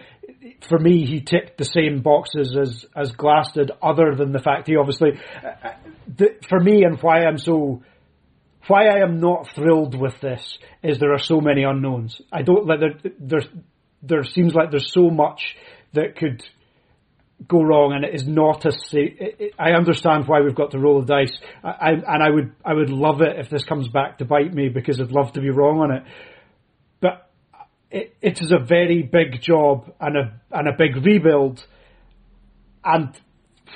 [0.68, 3.72] for me, he ticked the same boxes as as Glass did.
[3.82, 5.70] Other than the fact he obviously, uh,
[6.08, 7.84] the, for me, and why I'm so.
[8.68, 12.20] Why I am not thrilled with this is there are so many unknowns.
[12.32, 13.12] I don't like there.
[13.20, 13.44] There,
[14.02, 15.56] there seems like there's so much
[15.94, 16.44] that could
[17.48, 18.72] go wrong, and it is not a.
[19.60, 22.90] I understand why we've got to roll the dice, I, and I would I would
[22.90, 25.82] love it if this comes back to bite me because I'd love to be wrong
[25.82, 26.04] on it.
[27.96, 31.66] It, it is a very big job and a and a big rebuild,
[32.84, 33.16] and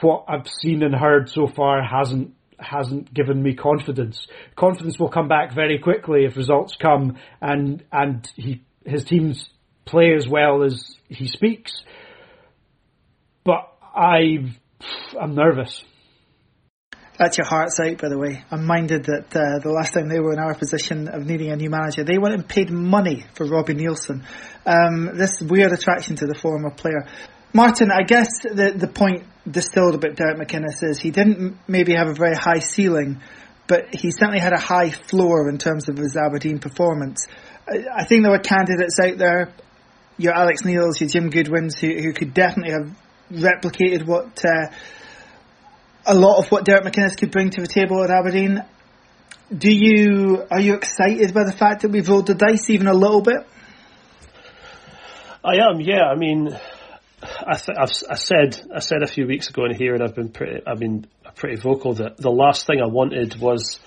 [0.01, 4.27] what I've seen and heard so far hasn't hasn't given me confidence.
[4.57, 9.49] Confidence will come back very quickly if results come and and he his teams
[9.85, 11.81] play as well as he speaks
[13.45, 14.53] But I,
[15.19, 15.83] I'm nervous.
[17.19, 18.45] That's your Hearts out, by the way.
[18.49, 21.57] I'm minded that uh, the last time they were in our position of needing a
[21.57, 24.23] new manager, they went and paid money for Robbie Neilson.
[24.65, 27.05] Um, this weird attraction to the former player.
[27.51, 32.07] Martin, I guess the the point distilled about Derek McInnes is he didn't maybe have
[32.07, 33.21] a very high ceiling,
[33.67, 37.27] but he certainly had a high floor in terms of his Aberdeen performance.
[37.67, 39.51] I, I think there were candidates out there,
[40.17, 42.97] your Alex Neils, your Jim Goodwins, who, who could definitely have
[43.29, 44.73] replicated what uh,
[46.05, 48.63] a lot of what Derek McInnes could bring to the table at Aberdeen.
[49.55, 52.93] Do you are you excited by the fact that we've rolled the dice even a
[52.93, 53.47] little bit?
[55.43, 56.03] I am, yeah.
[56.03, 56.55] I mean,
[57.21, 57.77] I, th-
[58.09, 60.79] I said I said a few weeks ago in here, and I've been pretty I've
[60.79, 63.79] been pretty vocal that the last thing I wanted was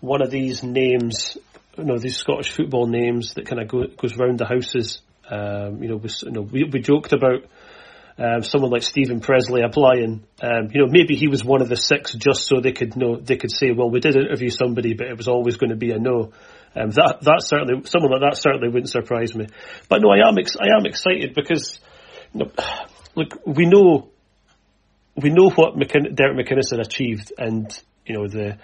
[0.00, 1.36] one of these names,
[1.76, 5.00] you know, these Scottish football names that kind of go, goes round the houses.
[5.28, 7.44] Um, you know, we, you know, we, we joked about
[8.20, 10.22] um, someone like Steven Pressley applying.
[10.42, 13.16] Um, you know, maybe he was one of the six just so they could know
[13.16, 15.90] they could say, well, we did interview somebody, but it was always going to be
[15.92, 16.32] a no.
[16.76, 19.46] Um, that that certainly someone like that certainly wouldn't surprise me.
[19.88, 21.80] But no, I am ex- I am excited because
[22.34, 22.50] you know,
[23.16, 24.10] look, we know
[25.16, 27.66] we know what McKin- Derek McInnes achieved, and
[28.04, 28.58] you know the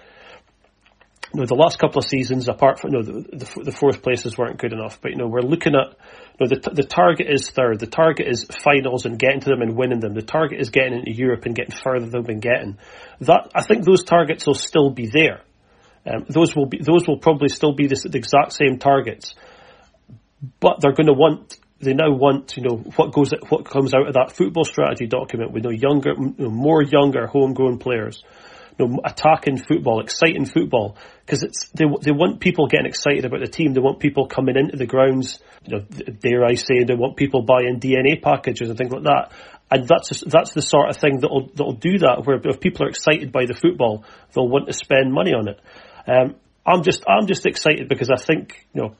[1.34, 4.02] you know, the last couple of seasons, apart from you know, the, the, the fourth
[4.02, 5.96] places weren't good enough, but you know we're looking at
[6.38, 9.62] you know, the the target is third, the target is finals and getting to them
[9.62, 10.14] and winning them.
[10.14, 12.78] The target is getting into Europe and getting further than we've been getting.
[13.20, 15.42] That I think those targets will still be there.
[16.06, 19.34] Um, those will be those will probably still be the, the exact same targets,
[20.60, 24.06] but they're going to want they now want you know what goes what comes out
[24.06, 28.22] of that football strategy document with you know younger you know, more younger homegrown players
[28.78, 33.46] know, attacking football, exciting football, because it's they they want people getting excited about the
[33.46, 33.72] team.
[33.72, 35.40] They want people coming into the grounds.
[35.64, 35.84] You know,
[36.20, 39.32] dare I say, they want people buying DNA packages and things like that.
[39.70, 42.24] And that's that's the sort of thing that'll that'll do that.
[42.24, 45.60] Where if people are excited by the football, they'll want to spend money on it.
[46.06, 48.96] Um, I'm just I'm just excited because I think you know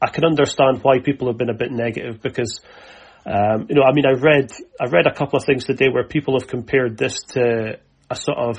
[0.00, 2.60] I can understand why people have been a bit negative because.
[3.26, 6.04] Um, you know, I mean, I read I read a couple of things today where
[6.04, 7.78] people have compared this to
[8.10, 8.58] a sort of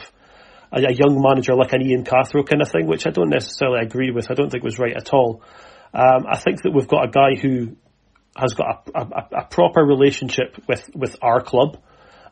[0.76, 3.80] a, a, young manager like an Ian Cathro kind of thing, which I don't necessarily
[3.82, 4.30] agree with.
[4.30, 5.42] I don't think was right at all.
[5.94, 7.78] Um, I think that we've got a guy who
[8.36, 11.78] has got a, a, a proper relationship with, with our club.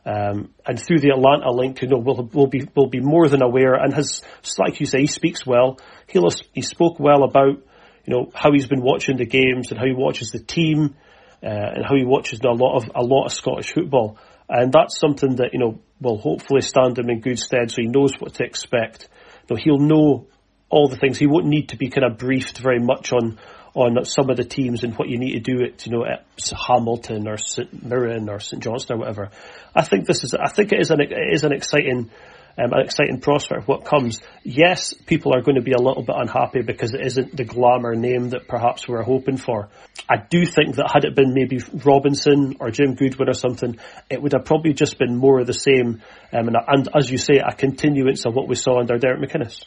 [0.06, 3.42] Um, and through the Atlanta link, you know, will will be will be more than
[3.42, 4.20] aware, and has,
[4.58, 5.78] like you say, he speaks well.
[6.08, 7.62] He'll he spoke well about,
[8.04, 10.94] you know, how he's been watching the games and how he watches the team,
[11.42, 14.18] uh, and how he watches a lot of a lot of Scottish football.
[14.48, 17.88] And that's something that, you know, will hopefully stand him in good stead so he
[17.88, 19.08] knows what to expect.
[19.48, 20.26] You know, he'll know
[20.68, 21.18] all the things.
[21.18, 23.38] He won't need to be kind of briefed very much on,
[23.74, 26.26] on some of the teams and what you need to do it, you know, at
[26.68, 29.30] Hamilton or St Mirren or St Johnstone or whatever.
[29.74, 32.10] I think this is, I think it is an, it is an exciting
[32.56, 34.20] um, an exciting prospect of what comes.
[34.42, 37.94] Yes, people are going to be a little bit unhappy because it isn't the glamour
[37.94, 39.68] name that perhaps we were hoping for.
[40.08, 44.22] I do think that had it been maybe Robinson or Jim Goodwin or something, it
[44.22, 46.02] would have probably just been more of the same.
[46.32, 49.64] Um, and, and, as you say, a continuance of what we saw under Derek McInnes.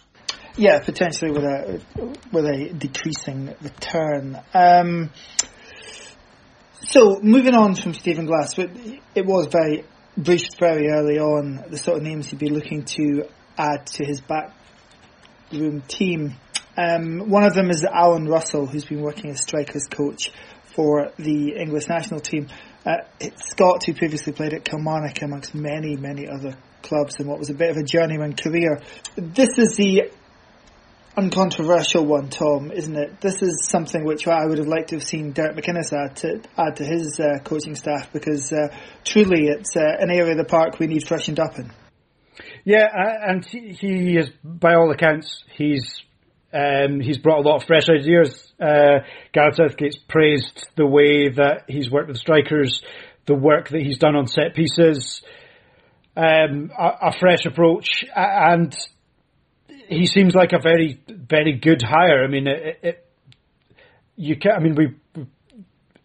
[0.55, 1.81] Yeah, potentially with a
[2.31, 4.41] with a decreasing return.
[4.55, 5.11] Um,
[6.81, 9.83] so moving on from Stephen Glass, it was very
[10.17, 13.23] briefed very early on the sort of names he'd be looking to
[13.57, 16.35] add to his backroom team.
[16.75, 20.31] Um, one of them is Allan Russell, who's been working as strikers coach
[20.75, 22.47] for the English national team.
[22.85, 22.97] Uh,
[23.37, 27.53] Scott, who previously played at Kilmarnock amongst many, many other clubs in what was a
[27.53, 28.79] bit of a journeyman career.
[29.15, 30.11] This is the
[31.17, 33.19] uncontroversial one, Tom, isn't it?
[33.19, 36.41] This is something which I would have liked to have seen Derek McInnes add to
[36.55, 38.67] add to his uh, coaching staff because uh,
[39.03, 41.71] truly it's uh, an area of the park we need freshened up in.
[42.63, 46.03] Yeah, and he is, by all accounts, he's
[46.53, 48.51] um, he's brought a lot of fresh ideas.
[48.61, 48.99] Uh,
[49.33, 52.83] Gareth Southgate's praised the way that he's worked with strikers,
[53.25, 55.21] the work that he's done on set pieces,
[56.15, 58.75] um, a, a fresh approach, and
[59.87, 62.23] he seems like a very, very good hire.
[62.23, 63.09] I mean, it, it,
[64.15, 64.95] you can I mean, we,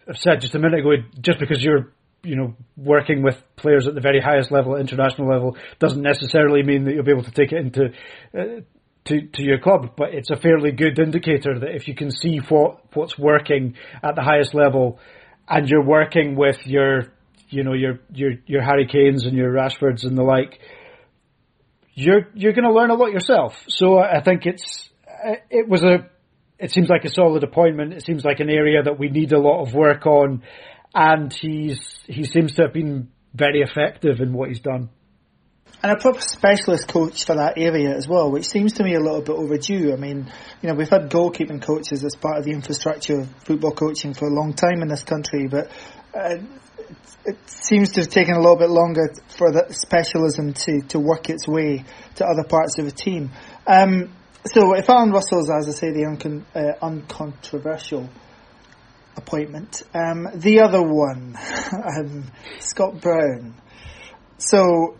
[0.06, 3.94] have said just a minute ago, just because you're, you know, working with players at
[3.94, 7.52] the very highest level, international level, doesn't necessarily mean that you'll be able to take
[7.52, 7.86] it into,
[8.38, 8.60] uh,
[9.04, 12.38] to, to your club, but it's a fairly good indicator that if you can see
[12.48, 15.00] what, what's working at the highest level
[15.48, 17.12] and you're working with your,
[17.48, 20.60] you know, your, your, your Harry Kanes and your Rashfords and the like,
[21.94, 23.62] you're you're going to learn a lot yourself.
[23.68, 24.90] So I think it's
[25.50, 26.08] it was a
[26.58, 27.92] it seems like a solid appointment.
[27.92, 30.42] It seems like an area that we need a lot of work on,
[30.94, 34.90] and he's he seems to have been very effective in what he's done.
[35.82, 39.00] And a proper specialist coach for that area as well, which seems to me a
[39.00, 39.92] little bit overdue.
[39.92, 40.30] I mean,
[40.62, 44.28] you know, we've had goalkeeping coaches as part of the infrastructure of football coaching for
[44.28, 45.72] a long time in this country, but
[46.14, 46.36] uh,
[47.24, 51.30] it seems to have taken a little bit longer for the specialism to, to work
[51.30, 51.84] its way
[52.16, 53.30] to other parts of the team.
[53.66, 54.12] Um,
[54.44, 58.08] so if Allan Russell's, as I say, the uncon- uh, uncontroversial
[59.16, 61.36] appointment, um, the other one,
[61.72, 63.54] um, Scott Brown.
[64.38, 64.96] So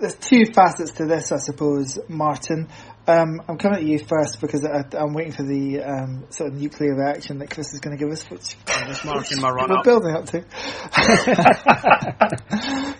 [0.00, 2.68] there's two facets to this, I suppose, Martin.
[3.06, 6.58] Um, I'm coming at you first because I, am waiting for the um, sort of
[6.58, 9.68] nuclear reaction that Chris is going to give us, which I'm just marking my run
[9.68, 9.84] we're up.
[9.84, 10.40] building up to.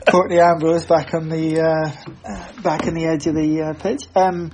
[0.11, 1.91] Courtney Ambrose back on the uh,
[2.61, 4.05] back in the edge of the uh, pitch.
[4.15, 4.53] Um,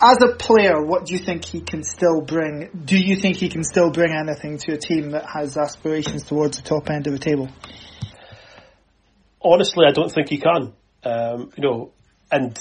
[0.00, 2.70] as a player, what do you think he can still bring?
[2.84, 6.56] Do you think he can still bring anything to a team that has aspirations towards
[6.56, 7.48] the top end of the table?
[9.40, 10.72] Honestly, I don't think he can.
[11.04, 11.92] Um, you know,
[12.32, 12.58] and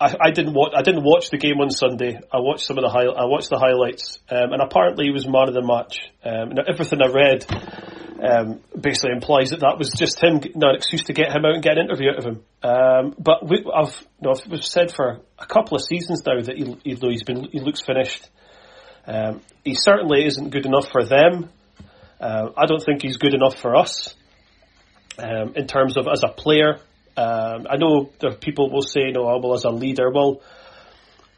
[0.00, 0.72] I, didn't watch.
[0.74, 2.18] I didn't watch the game on Sunday.
[2.32, 5.28] I watched some of the high, I watched the highlights, um, and apparently he was
[5.28, 5.98] man of the match.
[6.24, 7.44] Um, everything I read
[8.22, 11.62] um, basically implies that that was just him, an excuse to get him out and
[11.62, 12.42] get an interview out of him.
[12.62, 16.56] Um, but we, I've, you know, I've said for a couple of seasons now that
[16.56, 18.28] he, he has been, he looks finished.
[19.06, 21.50] Um, he certainly isn't good enough for them.
[22.20, 24.14] Uh, I don't think he's good enough for us
[25.18, 26.78] um, in terms of as a player.
[27.20, 30.40] Um, I know there people will say, "No, well, as a leader." Well,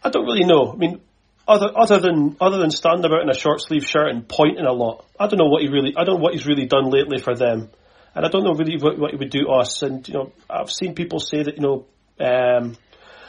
[0.05, 0.73] I don't really know.
[0.73, 1.01] I mean,
[1.49, 4.73] other other than other than standing about in a short sleeve shirt and pointing a
[4.73, 5.95] lot, I don't know what he really.
[5.97, 7.69] I don't know what he's really done lately for them,
[8.15, 9.83] and I don't know really what, what he would do to us.
[9.83, 11.87] And you know, I've seen people say that you know
[12.21, 12.77] um,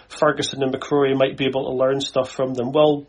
[0.09, 2.71] Ferguson and McCrorie might be able to learn stuff from them.
[2.71, 3.07] Well,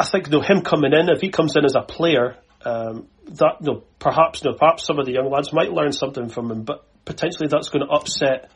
[0.00, 3.06] I think you know him coming in, if he comes in as a player, um,
[3.26, 6.30] that you know, perhaps you know, perhaps some of the young lads might learn something
[6.30, 8.50] from him, but potentially that's going to upset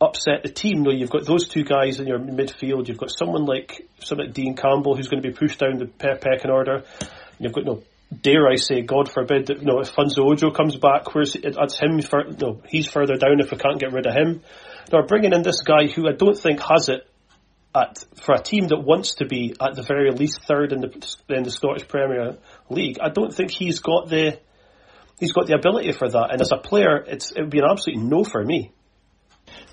[0.00, 0.78] upset the team.
[0.78, 2.88] You know, you've got those two guys in your midfield.
[2.88, 5.86] You've got someone like someone like Dean Campbell who's going to be pushed down the
[5.86, 6.84] pecking order.
[7.38, 7.82] You've got no.
[8.22, 11.56] dare I say, God forbid that you know if Funso Ojo comes back, where's it,
[11.58, 12.00] that's him?
[12.02, 14.42] For, no, he's further down if we can't get rid of him.
[14.92, 17.08] Now bringing in this guy who I don't think has it
[17.74, 21.16] at for a team that wants to be at the very least third in the
[21.28, 22.36] in the Scottish Premier
[22.70, 22.98] League.
[23.00, 24.38] I don't think he's got the
[25.18, 26.28] he's got the ability for that.
[26.32, 28.72] And as a player, it's it would be an absolute no for me.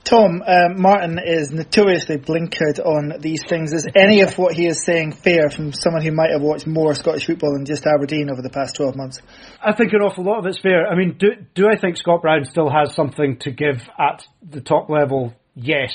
[0.03, 3.71] Tom, um, Martin is notoriously blinkered on these things.
[3.71, 6.93] Is any of what he is saying fair from someone who might have watched more
[6.95, 9.21] Scottish football than just Aberdeen over the past 12 months?
[9.63, 10.87] I think an awful lot of it's fair.
[10.87, 14.59] I mean, do, do I think Scott Brown still has something to give at the
[14.59, 15.33] top level?
[15.55, 15.93] Yes.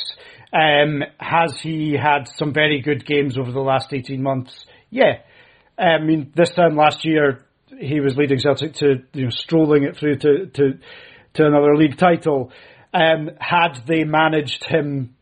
[0.53, 4.65] Um, has he had some very good games over the last 18 months?
[4.89, 5.19] Yeah.
[5.77, 7.46] I mean, this time last year,
[7.79, 10.79] he was leading Celtic to you know strolling it through to to,
[11.35, 12.53] to another league title.
[12.93, 15.15] Um, had they managed him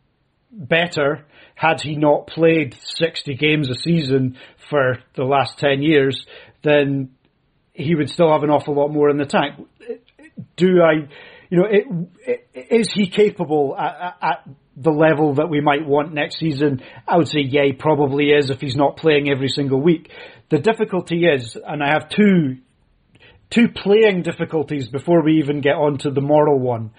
[0.50, 1.24] better,
[1.54, 4.36] had he not played 60 games a season
[4.70, 6.26] for the last 10 years,
[6.62, 7.10] then
[7.72, 9.66] he would still have an awful lot more in the tank.
[10.56, 11.08] Do I,
[11.50, 11.84] you know, it,
[12.54, 16.82] it, is he capable at, at, the level that we might want next season?
[17.06, 20.10] I would say, yeah, he probably is if he's not playing every single week.
[20.50, 22.58] The difficulty is, and I have two
[23.50, 26.90] two playing difficulties before we even get on to the moral one.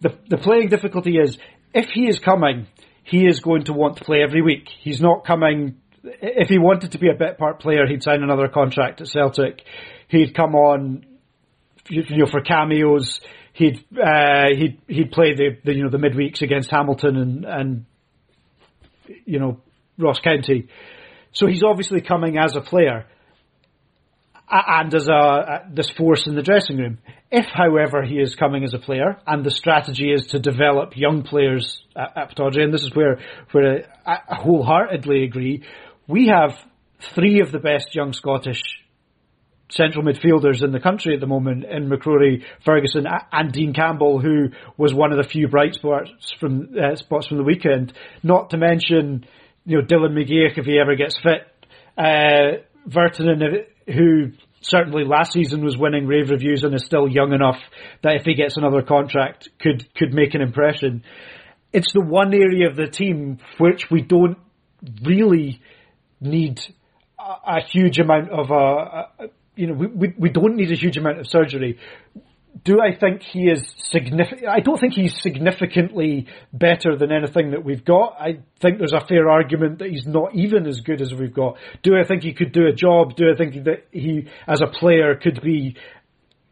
[0.00, 1.38] The the playing difficulty is
[1.74, 2.66] if he is coming,
[3.04, 4.68] he is going to want to play every week.
[4.68, 5.76] He's not coming.
[6.02, 9.62] If he wanted to be a bit part player, he'd sign another contract at Celtic.
[10.08, 11.04] He'd come on,
[11.88, 13.20] you know, for cameos.
[13.58, 17.84] He'd uh, he'd he'd play the, the you know the midweeks against Hamilton and and
[19.24, 19.60] you know
[19.98, 20.68] Ross County.
[21.32, 23.06] So he's obviously coming as a player
[24.48, 26.98] and as a, this force in the dressing room.
[27.32, 31.24] If, however, he is coming as a player, and the strategy is to develop young
[31.24, 33.18] players at, at Pittodrie, and this is where
[33.50, 35.64] where I wholeheartedly agree,
[36.06, 36.56] we have
[37.16, 38.62] three of the best young Scottish
[39.70, 44.48] central midfielders in the country at the moment in McCrorie, Ferguson, and Dean Campbell, who
[44.76, 46.10] was one of the few bright spots
[46.40, 47.92] from uh, spots from the weekend.
[48.22, 49.26] Not to mention
[49.64, 51.46] you know, Dylan McGeouch if he ever gets fit.
[51.96, 52.62] Uh,
[53.86, 57.58] who certainly last season was winning rave reviews and is still young enough
[58.02, 61.04] that if he gets another contract could could make an impression.
[61.72, 64.38] It's the one area of the team which we don't
[65.04, 65.60] really
[66.20, 66.60] need
[67.18, 69.28] a, a huge amount of a, a
[69.58, 71.78] you know we, we we don't need a huge amount of surgery
[72.64, 74.48] do I think he is significant?
[74.48, 78.16] I don't think he's significantly better than anything that we've got.
[78.18, 81.58] I think there's a fair argument that he's not even as good as we've got.
[81.82, 83.16] Do I think he could do a job?
[83.16, 85.76] Do I think that he, as a player, could be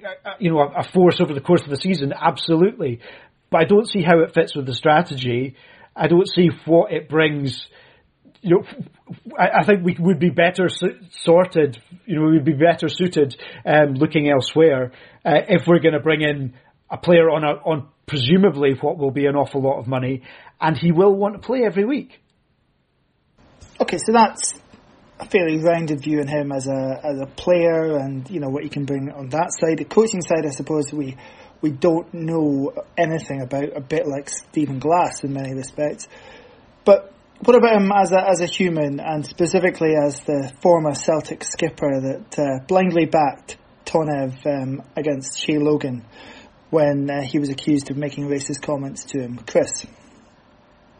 [0.04, 3.00] uh, uh, you know, a force over the course of the season, absolutely.
[3.50, 5.56] But I don't see how it fits with the strategy.
[5.94, 7.66] I don't see what it brings.
[8.42, 8.64] You know,
[9.38, 10.68] I, I think we would be better
[11.10, 11.78] sorted.
[12.04, 14.92] You know, we'd be better suited um, looking elsewhere
[15.24, 16.54] uh, if we're going to bring in
[16.90, 20.22] a player on a, on presumably what will be an awful lot of money,
[20.60, 22.20] and he will want to play every week.
[23.80, 24.54] Okay, so that's
[25.18, 28.62] a fairly rounded view on him as a as a player, and you know what
[28.62, 29.78] he can bring on that side.
[29.78, 31.16] The coaching side, I suppose we
[31.60, 33.76] we don't know anything about.
[33.76, 36.06] A bit like Stephen Glass in many respects,
[36.84, 41.44] but what about him as a as a human, and specifically as the former Celtic
[41.44, 46.04] skipper that uh, blindly backed Tonev um, against Shay Logan
[46.70, 49.86] when uh, he was accused of making racist comments to him, Chris?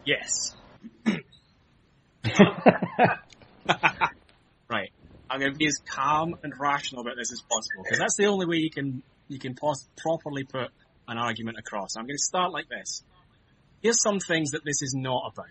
[0.05, 0.55] Yes.
[4.69, 4.91] right.
[5.29, 8.27] I'm going to be as calm and rational about this as possible because that's the
[8.27, 10.69] only way you can you can pos- properly put
[11.07, 11.97] an argument across.
[11.97, 13.03] I'm going to start like this.
[13.81, 15.47] Here's some things that this is not about.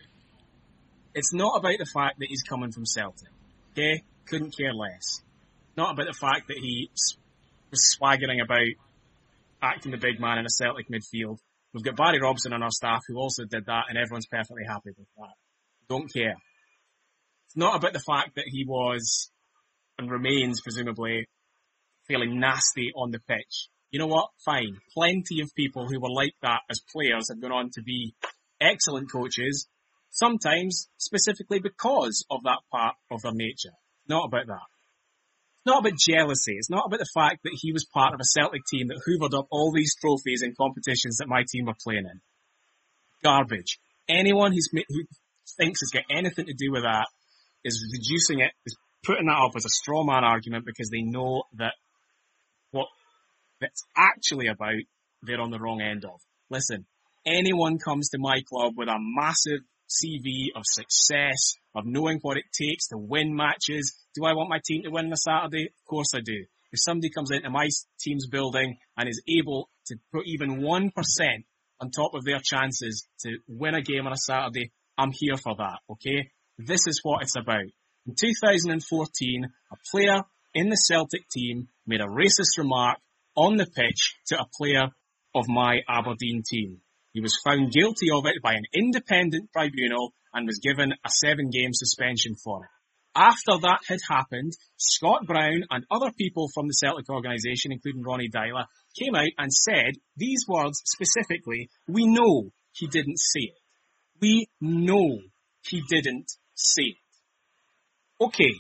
[1.17, 3.31] It's not about the fact that he's coming from Celtic.
[3.73, 5.23] Okay, couldn't care less.
[5.75, 6.91] Not about the fact that he
[7.71, 8.69] was swaggering about
[9.63, 11.39] acting the big man in a Celtic midfield.
[11.73, 14.91] We've got Barry Robson on our staff who also did that, and everyone's perfectly happy
[14.91, 15.33] with that.
[15.89, 16.37] Don't care.
[17.47, 19.31] It's not about the fact that he was
[19.99, 21.29] and remains presumably
[22.07, 23.69] feeling nasty on the pitch.
[23.91, 24.29] You know what?
[24.45, 24.77] Fine.
[24.93, 28.15] Plenty of people who were like that as players have gone on to be
[28.61, 29.67] excellent coaches,
[30.17, 33.77] sometimes specifically because of that part of their nature.
[34.09, 34.67] Not about that.
[35.59, 36.55] It's not about jealousy.
[36.57, 39.39] It's not about the fact that he was part of a Celtic team that hoovered
[39.39, 42.21] up all these trophies in competitions that my team were playing in.
[43.23, 43.79] Garbage.
[44.09, 44.61] Anyone who
[45.59, 47.07] thinks has got anything to do with that
[47.65, 51.43] is reducing it, is putting that up as a straw man argument because they know
[51.59, 51.75] that
[52.71, 52.87] what
[53.61, 54.83] it's actually about,
[55.23, 56.21] they're on the wrong end of.
[56.49, 56.87] Listen,
[57.27, 62.45] anyone comes to my club with a massive CV of success, of knowing what it
[62.53, 63.95] takes to win matches.
[64.15, 65.67] Do I want my team to win on a Saturday?
[65.67, 66.45] Of course I do.
[66.73, 67.69] If somebody comes into my
[68.01, 70.91] team's building and is able to put even 1%
[71.81, 75.55] on top of their chances to win a game on a Saturday, I'm here for
[75.57, 76.31] that, okay?
[76.59, 77.67] This is what it's about.
[78.07, 80.23] In 2014, a player
[80.55, 82.99] in the Celtic team made a racist remark
[83.37, 84.89] on the pitch to a player
[85.35, 86.81] of my Aberdeen team.
[87.17, 91.49] He was found guilty of it by an independent tribunal and was given a seven
[91.49, 92.71] game suspension for it.
[93.15, 98.29] After that had happened, Scott Brown and other people from the Celtic organisation, including Ronny
[98.29, 98.67] Deila,
[99.01, 103.63] came out and said these words specifically, we know he didn't say it.
[104.21, 105.21] We know
[105.63, 108.25] he didn't say it.
[108.27, 108.53] Okay,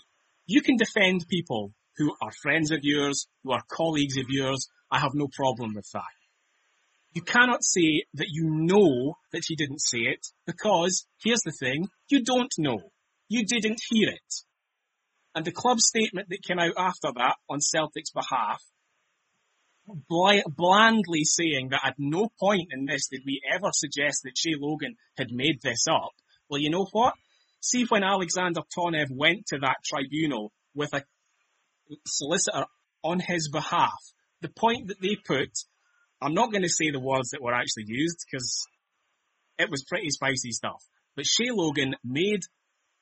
[0.46, 4.66] you can defend people who are friends of yours, who are colleagues of yours.
[4.90, 6.15] I have no problem with that.
[7.16, 11.88] You cannot say that you know that he didn't say it because, here's the thing,
[12.10, 12.92] you don't know.
[13.30, 14.34] You didn't hear it.
[15.34, 18.62] And the club statement that came out after that on Celtic's behalf,
[20.06, 24.96] blandly saying that at no point in this did we ever suggest that Shay Logan
[25.16, 26.12] had made this up.
[26.50, 27.14] Well, you know what?
[27.62, 31.02] See when Alexander Tonev went to that tribunal with a
[32.04, 32.66] solicitor
[33.02, 33.96] on his behalf,
[34.42, 35.48] the point that they put,
[36.20, 38.66] I'm not going to say the words that were actually used because
[39.58, 40.82] it was pretty spicy stuff,
[41.14, 42.42] but Shay Logan made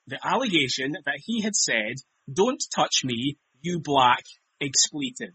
[0.07, 1.97] the allegation that he had said,
[2.33, 4.25] don't touch me, you black
[4.61, 5.35] expletive.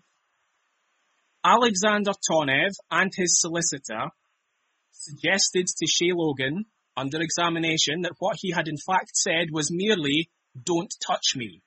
[1.44, 4.10] Alexander Tonev and his solicitor
[4.92, 6.66] suggested to Shay Logan
[6.98, 10.30] under examination that what he had in fact said was merely,
[10.62, 11.62] don't touch me.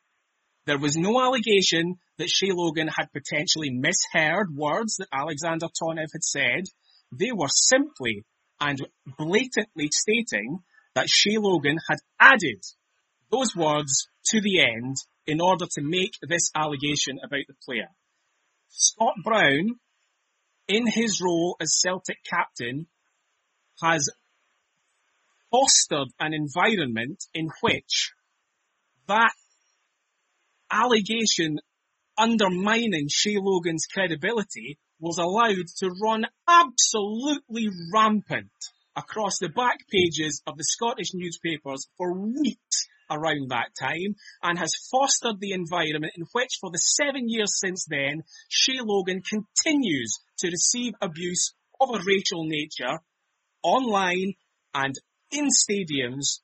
[0.65, 6.23] There was no allegation that Shay Logan had potentially misheard words that Alexander Tonev had
[6.23, 6.65] said.
[7.11, 8.25] They were simply
[8.61, 8.79] and
[9.19, 10.61] blatantly stating
[10.95, 12.63] that Shay Logan had added
[13.31, 14.97] those words to the end
[15.27, 17.89] in order to make this allegation about the player.
[18.69, 19.81] Scott Brown,
[20.69, 22.87] in his role as Celtic captain,
[23.83, 24.09] has
[25.51, 28.13] fostered an environment in which
[29.09, 29.33] that
[30.73, 31.59] allegation
[32.16, 38.51] undermining Shay Logan's credibility was allowed to run absolutely rampant
[38.97, 44.73] across the back pages of the Scottish newspapers for weeks around that time and has
[44.91, 50.49] fostered the environment in which for the seven years since then, Shay Logan continues to
[50.49, 53.01] receive abuse of a racial nature
[53.62, 54.35] online
[54.75, 54.95] and
[55.31, 56.41] in stadiums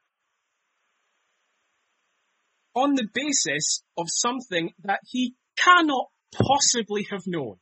[2.83, 7.57] on the basis of something that he cannot possibly have known.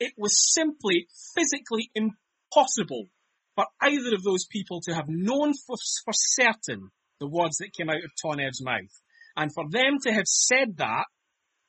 [0.00, 3.06] it was simply physically impossible
[3.54, 6.90] for either of those people to have known for, for certain
[7.20, 8.94] the words that came out of Tonev's mouth.
[9.36, 11.04] And for them to have said that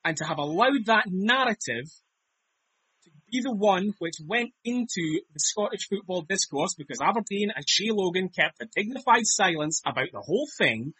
[0.03, 1.85] and to have allowed that narrative
[3.03, 7.89] to be the one which went into the Scottish football discourse because Aberdeen and Shay
[7.91, 10.93] Logan kept a dignified silence about the whole thing,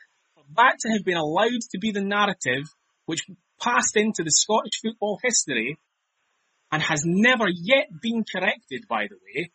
[0.55, 2.63] that to have been allowed to be the narrative
[3.05, 3.25] which
[3.61, 5.77] passed into the Scottish football history
[6.71, 9.51] and has never yet been corrected, by the way,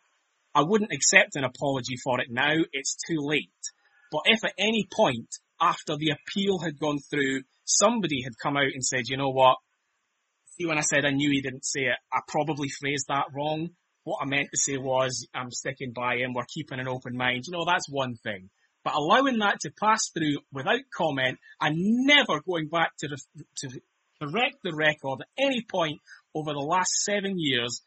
[0.54, 2.54] I wouldn't accept an apology for it now.
[2.72, 3.50] It's too late.
[4.12, 5.28] But if at any point
[5.60, 9.56] after the appeal had gone through, somebody had come out and said, you know what?
[10.56, 13.70] See, when I said I knew he didn't say it, I probably phrased that wrong.
[14.04, 17.44] What I meant to say was, I'm sticking by him, we're keeping an open mind.
[17.46, 18.48] You know, that's one thing.
[18.86, 21.74] But allowing that to pass through without comment and
[22.06, 23.18] never going back to, the,
[23.56, 23.80] to
[24.22, 26.00] correct the record at any point
[26.32, 27.82] over the last seven years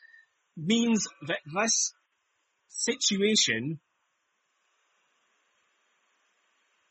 [0.57, 1.93] means that this
[2.67, 3.79] situation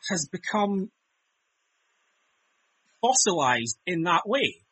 [0.09, 0.91] has become
[3.03, 4.63] fossilized in that way.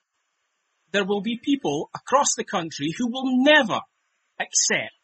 [0.93, 3.81] There will be people across the country who will never
[4.41, 4.95] accept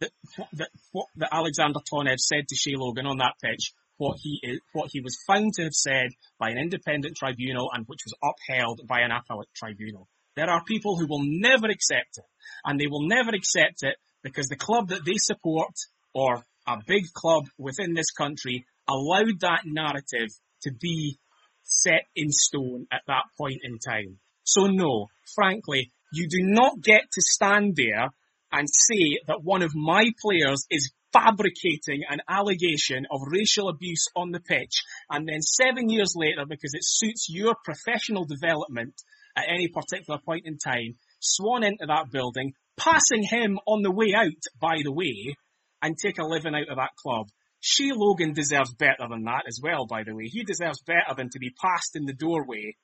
[0.00, 4.60] that, what that Alexander Tonev said to Shay Logan on that pitch, what he is,
[4.72, 8.80] what he was found to have said by an independent tribunal and which was upheld
[8.86, 10.08] by an appellate tribunal.
[10.36, 12.24] There are people who will never accept it,
[12.64, 15.74] and they will never accept it because the club that they support
[16.14, 20.28] or a big club within this country allowed that narrative
[20.62, 21.18] to be
[21.64, 24.18] set in stone at that point in time.
[24.44, 28.08] So no, frankly, you do not get to stand there
[28.52, 34.30] and say that one of my players is fabricating an allegation of racial abuse on
[34.30, 38.94] the pitch and then seven years later, because it suits your professional development
[39.36, 44.12] at any particular point in time, swan into that building, passing him on the way
[44.14, 45.34] out, by the way,
[45.82, 47.26] and take a living out of that club.
[47.60, 50.24] Shay Logan deserves better than that as well, by the way.
[50.26, 52.76] He deserves better than to be passed in the doorway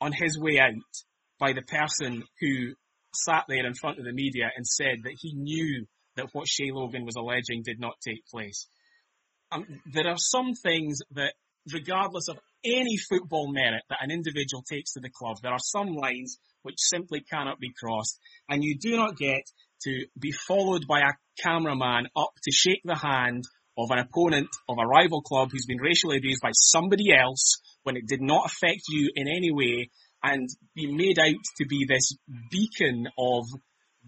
[0.00, 0.74] on his way out
[1.38, 2.74] by the person who
[3.24, 6.70] sat there in front of the media and said that he knew that what Shay
[6.72, 8.66] Logan was alleging did not take place.
[9.50, 11.34] Um, there are some things that,
[11.72, 15.94] regardless of any football merit that an individual takes to the club, there are some
[15.94, 19.42] lines which simply cannot be crossed, and you do not get
[19.84, 23.44] to be followed by a cameraman up to shake the hand
[23.78, 27.96] of an opponent of a rival club who's been racially abused by somebody else when
[27.96, 29.88] it did not affect you in any way
[30.22, 32.16] and be made out to be this
[32.50, 33.44] beacon of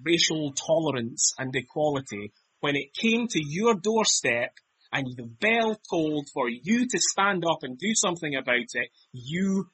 [0.04, 4.52] racial tolerance and equality when it came to your doorstep
[4.92, 9.66] and the bell tolled for you to stand up and do something about it, you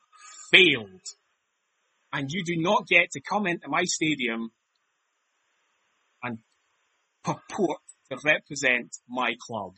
[0.53, 1.03] failed.
[2.12, 4.51] And you do not get to come into my stadium
[6.22, 6.39] and
[7.24, 7.80] purport
[8.11, 9.72] to represent my club.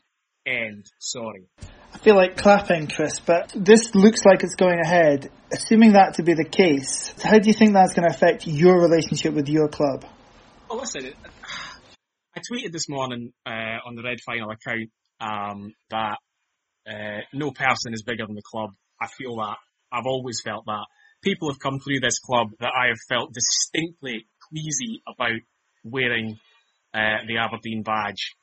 [0.46, 0.86] End.
[0.98, 1.48] Sorry.
[1.92, 5.30] I feel like clapping, Chris, but this looks like it's going ahead.
[5.52, 8.80] Assuming that to be the case, how do you think that's going to affect your
[8.80, 10.04] relationship with your club?
[10.68, 11.12] Well, listen,
[12.36, 16.18] I tweeted this morning uh, on the Red Final account um, that
[16.86, 18.70] uh, no person is bigger than the club.
[19.00, 19.56] I feel that.
[19.90, 20.84] I've always felt that.
[21.22, 25.40] People have come through this club that I have felt distinctly queasy about
[25.82, 26.38] wearing
[26.94, 28.36] uh, the Aberdeen badge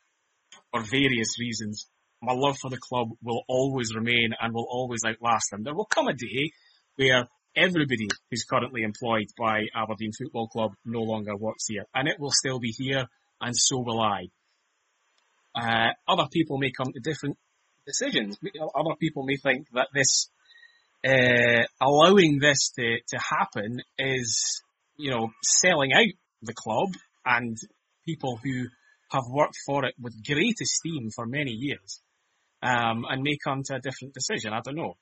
[0.72, 1.88] for various reasons
[2.26, 5.64] my love for the club will always remain and will always outlast them.
[5.64, 6.52] There will come a day
[6.96, 12.20] where everybody who's currently employed by Aberdeen Football Club no longer works here, and it
[12.20, 13.06] will still be here,
[13.42, 14.28] and so will I.
[15.56, 17.38] Uh, other people may come to different
[17.86, 18.38] decisions.
[18.76, 20.30] Other people may think that this,
[21.06, 24.62] uh, allowing this to, to happen is,
[24.98, 26.12] you know, selling out
[26.42, 26.90] the club
[27.26, 27.58] and
[28.06, 28.66] people who
[29.12, 32.02] have worked for it with great esteem for many years
[32.66, 34.54] um, and may come to a different decision.
[34.54, 34.98] I don't know.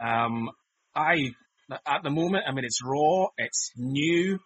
[0.00, 0.50] Um,
[0.94, 1.30] I
[1.70, 4.38] at the moment, I mean, it's raw, it's new.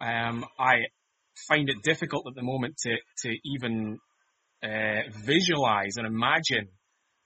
[0.00, 0.86] Um, I
[1.48, 3.98] find it difficult at the moment to to even
[4.62, 6.68] uh, visualize and imagine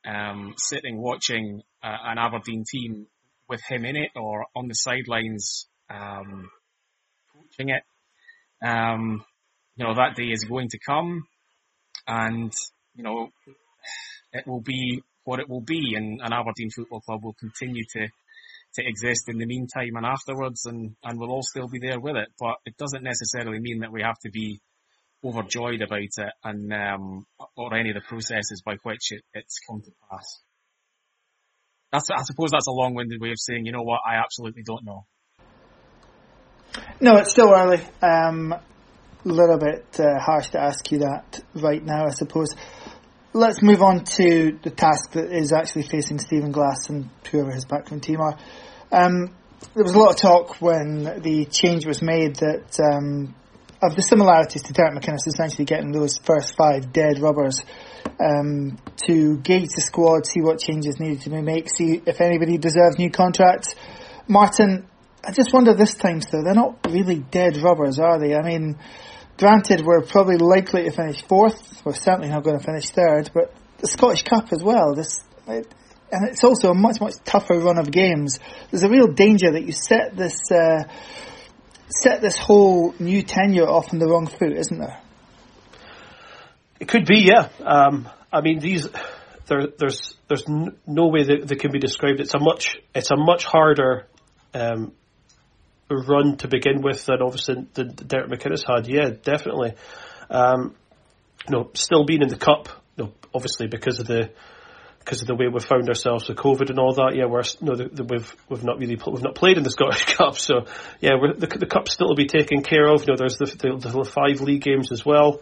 [0.04, 3.06] um, sitting watching uh, an Aberdeen team
[3.48, 6.50] with him in it or on the sidelines um,
[7.32, 7.82] coaching it.
[8.66, 9.24] Um,
[9.76, 11.24] you know that day is going to come,
[12.08, 12.52] and
[12.94, 13.30] you know
[14.37, 18.09] it will be what it will be, and, and Aberdeen Football Club will continue to
[18.74, 22.16] to exist in the meantime and afterwards, and and we'll all still be there with
[22.16, 22.28] it.
[22.39, 24.61] But it doesn't necessarily mean that we have to be
[25.24, 27.26] overjoyed about it and um,
[27.57, 30.41] or any of the processes by which it, it's come to pass.
[31.93, 34.84] That's, I suppose that's a long-winded way of saying, you know what, I absolutely don't
[34.84, 35.07] know.
[37.01, 37.80] No, it's still early.
[38.03, 38.62] Um, a
[39.24, 42.55] little bit uh, harsh to ask you that right now, I suppose.
[43.37, 47.66] Let's move on to the task that is actually facing Stephen Glass and whoever his
[47.66, 48.39] backroom team are.
[48.91, 49.26] Um,
[49.74, 53.34] there was a lot of talk when the change was made that um,
[53.82, 57.62] of the similarities to Derek McInnes essentially getting those first five dead rubbers
[58.18, 62.57] um, to gauge the squad, see what changes needed to be made, see if anybody
[62.57, 63.74] deserves new contracts.
[64.28, 64.89] Martin,
[65.22, 68.34] I just wonder this time, though, they're not really dead rubbers, are they?
[68.34, 68.78] I mean,
[69.37, 71.82] granted, we're probably likely to finish fourth.
[71.84, 74.95] We're certainly not going to finish third, but the Scottish Cup as well.
[74.95, 75.72] This, it,
[76.11, 78.39] and it's also a much much tougher run of games.
[78.70, 80.84] There's a real danger that you set this uh,
[81.89, 85.01] set this whole new tenure off on the wrong foot, isn't there?
[86.78, 87.49] It could be, yeah.
[87.64, 88.89] Um, I mean, these
[89.47, 92.20] there, there's there's no way that they can be described.
[92.20, 94.07] It's a much it's a much harder
[94.55, 94.93] um,
[95.91, 98.89] run to begin with than obviously the Derek McInnes had.
[98.89, 99.74] Yeah, definitely.
[100.30, 100.74] Um,
[101.49, 104.30] you know, still being in the cup, you know, obviously because of the
[104.99, 107.14] because of the way we've found ourselves with COVID and all that.
[107.14, 109.70] Yeah, we're you know, the, the, we've we've not really we've not played in the
[109.76, 110.66] Scottish Cup, so
[111.01, 113.03] yeah, the the cup still to be taken care of.
[113.03, 115.41] You know, there's the the, the five league games as well.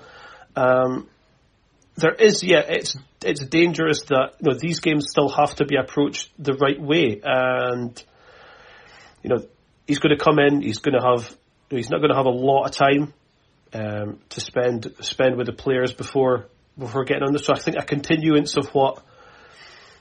[0.54, 1.08] Um,
[1.96, 5.76] there is, yeah, it's it's dangerous that you know these games still have to be
[5.76, 8.02] approached the right way, and
[9.22, 9.44] you know
[9.86, 11.36] he's going to come in, he's going to have,
[11.70, 13.12] he's not going to have a lot of time
[13.72, 16.46] um, to spend spend with the players before
[16.78, 17.44] before getting on this.
[17.46, 19.02] So I think a continuance of what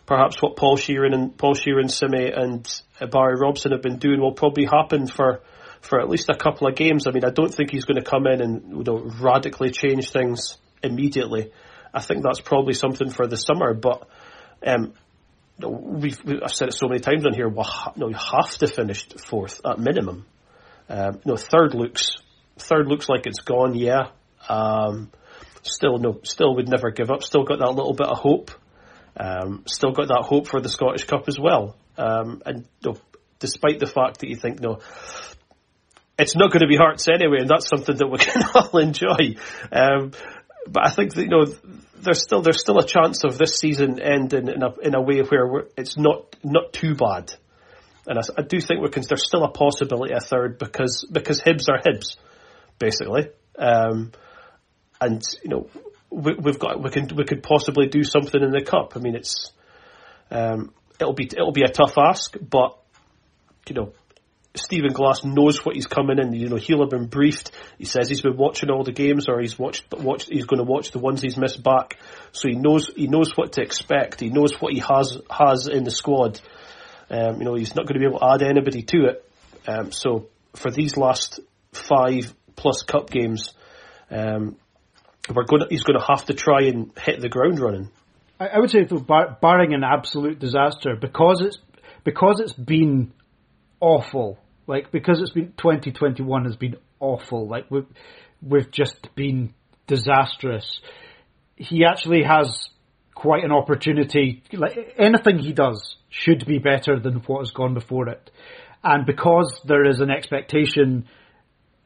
[0.06, 2.68] perhaps what Paul Sheerin and Paul Sheerin, Simi and
[3.00, 5.42] Barry Robson have been doing will probably happen for
[5.82, 7.08] for at least a couple of games.
[7.08, 10.12] I mean, I don't think he's going to come in and you know, radically change
[10.12, 11.52] things immediately.
[11.94, 14.08] I think that's probably something for the summer, but
[14.66, 14.94] um,
[15.60, 17.48] we've, I've said it so many times on here.
[17.48, 20.26] we ha- no, you have to finish fourth at minimum.
[20.90, 22.18] Um, you know, third looks
[22.58, 23.76] third looks like it's gone.
[23.76, 24.10] Yeah,
[24.50, 25.12] um,
[25.62, 27.24] still no, still would never give up.
[27.24, 28.52] Still got that little bit of hope.
[29.16, 31.76] Um, still got that hope for the Scottish Cup as well.
[31.98, 32.98] Um, and you know,
[33.40, 34.80] despite the fact that you think no,
[36.18, 39.38] it's not going to be Hearts anyway, and that's something that we can all enjoy.
[39.72, 40.12] Um,
[40.68, 41.46] but I think that you know
[42.04, 45.22] there's still there's still a chance of this season ending in a in a way
[45.22, 47.34] where it's not not too bad,
[48.06, 49.04] and I, I do think we can.
[49.08, 52.18] There's still a possibility a third because because Hibs are Hibs,
[52.80, 54.12] basically, um,
[55.00, 55.70] and you know
[56.10, 58.94] we, have got we can we could possibly do something in the cup.
[58.96, 59.52] I mean it's
[60.30, 62.78] um, it'll be it'll be a tough ask, but
[63.68, 63.94] you know
[64.56, 66.32] Stephen Glass knows what he's coming in.
[66.34, 67.52] You know, he'll have been briefed.
[67.80, 70.30] He says he's been watching all the games, or he's watched, watched.
[70.30, 71.98] He's going to watch the ones he's missed back.
[72.34, 74.20] So he knows he knows what to expect.
[74.20, 76.40] He knows what he has has in the squad.
[77.10, 79.32] Um, you know, he's not going to be able to add anybody to it.
[79.68, 81.40] Um, so for these last
[81.72, 83.54] five plus cup games,
[84.12, 84.56] um,
[85.34, 85.64] we're going.
[85.64, 87.90] To, he's going to have to try and hit the ground running.
[88.40, 91.58] I, I would say, though, bar, barring an absolute disaster, because it's
[92.04, 93.14] because it's been
[93.80, 94.38] awful
[94.68, 97.48] like because it's been 2021 has been awful.
[97.48, 97.88] Like we've
[98.42, 99.54] we've just been
[99.88, 100.80] disastrous.
[101.56, 102.70] He actually has
[103.14, 104.44] quite an opportunity.
[104.52, 108.32] Like anything he does should be better than what has gone before it.
[108.84, 111.08] And because there is an expectation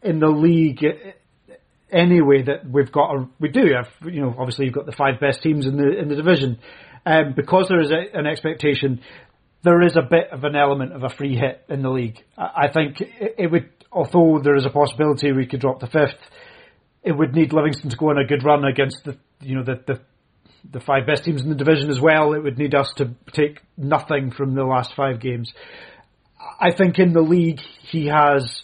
[0.02, 0.84] in the league
[1.92, 5.20] anyway that we've got a, we do have you know obviously you've got the five
[5.20, 6.60] best teams in the in the division
[7.06, 9.02] um, because there is a, an expectation
[9.68, 12.24] there is a bit of an element of a free hit in the league.
[12.38, 16.22] I think it would, although there is a possibility we could drop the fifth,
[17.04, 19.84] it would need Livingston to go on a good run against the, you know, the,
[19.86, 20.00] the,
[20.72, 22.32] the five best teams in the division as well.
[22.32, 25.52] It would need us to take nothing from the last five games.
[26.58, 28.62] I think in the league he has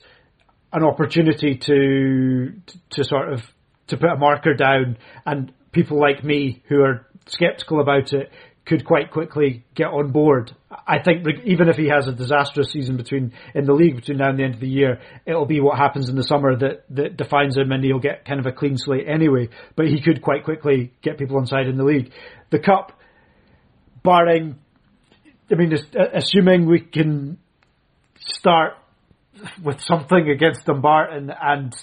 [0.72, 2.54] an opportunity to
[2.92, 3.42] to sort of
[3.88, 8.32] to put a marker down, and people like me who are sceptical about it
[8.66, 10.56] could quite quickly get on board.
[10.88, 14.30] I think even if he has a disastrous season between in the league between now
[14.30, 17.18] and the end of the year, it'll be what happens in the summer that, that
[17.18, 19.50] defines him, and he'll get kind of a clean slate anyway.
[19.76, 22.12] But he could quite quickly get people on side in the league.
[22.50, 23.00] The cup,
[24.04, 24.56] barring,
[25.52, 25.74] I mean,
[26.14, 27.38] assuming we can
[28.20, 28.74] start
[29.64, 31.74] with something against Dumbarton and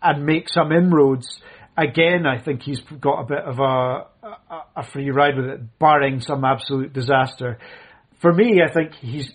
[0.00, 1.40] and make some inroads
[1.78, 5.78] again, I think he's got a bit of a, a, a free ride with it,
[5.78, 7.58] barring some absolute disaster.
[8.20, 9.32] For me, I think he's.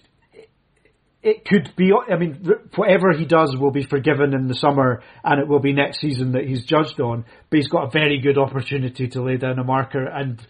[1.22, 1.92] It could be.
[1.94, 5.72] I mean, whatever he does will be forgiven in the summer, and it will be
[5.72, 7.24] next season that he's judged on.
[7.50, 10.46] But he's got a very good opportunity to lay down a marker and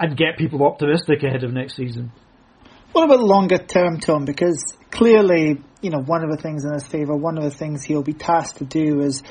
[0.00, 2.12] and get people optimistic ahead of next season.
[2.92, 4.24] What about longer term, Tom?
[4.24, 7.84] Because clearly, you know, one of the things in his favour, one of the things
[7.84, 9.22] he'll be tasked to do is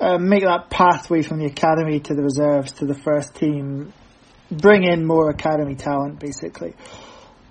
[0.00, 3.92] uh, make that pathway from the academy to the reserves to the first team,
[4.50, 6.74] bring in more academy talent, basically.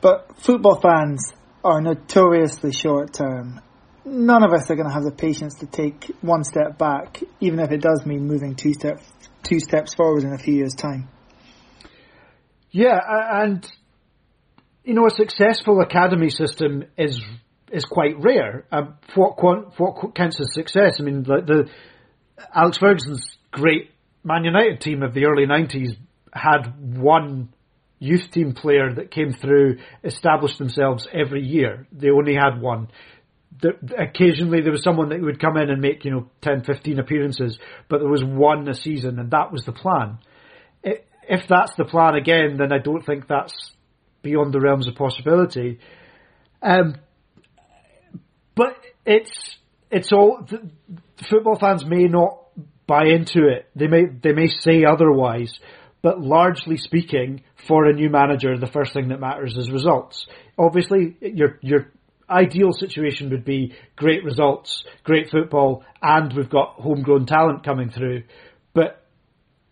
[0.02, 1.34] But football fans
[1.64, 3.62] are notoriously short term.
[4.06, 7.60] None of us are going to have the patience to take one step back, even
[7.60, 9.04] if it does mean moving two steps
[9.44, 11.10] two steps forward in a few years' time.
[12.72, 13.00] Yeah,
[13.44, 13.70] and
[14.84, 17.22] you know, a successful academy system is
[17.72, 18.66] is quite rare.
[18.72, 20.98] Um, what what counts as success?
[21.00, 21.70] I mean, like the
[22.54, 23.92] Alex Ferguson's great
[24.24, 25.98] Man United team of the early '90s
[26.32, 27.50] had one
[28.00, 31.88] youth team player that came through, established themselves every year.
[31.92, 32.90] They only had one.
[33.62, 37.00] The, occasionally there was someone that would come in and make, you know, 10, 15
[37.00, 40.20] appearances, but there was one a season and that was the plan.
[40.84, 43.74] If that's the plan again, then I don't think that's
[44.22, 45.80] beyond the realms of possibility.
[46.62, 46.96] Um,
[48.56, 49.58] but it's,
[49.92, 50.72] it's all, the,
[51.30, 52.40] football fans may not
[52.88, 53.70] buy into it.
[53.76, 55.60] They may, they may say otherwise,
[56.02, 60.28] but largely speaking, for a new manager, the first thing that matters is results.
[60.58, 61.92] Obviously, your your
[62.30, 68.24] ideal situation would be great results, great football, and we've got homegrown talent coming through.
[68.74, 69.04] But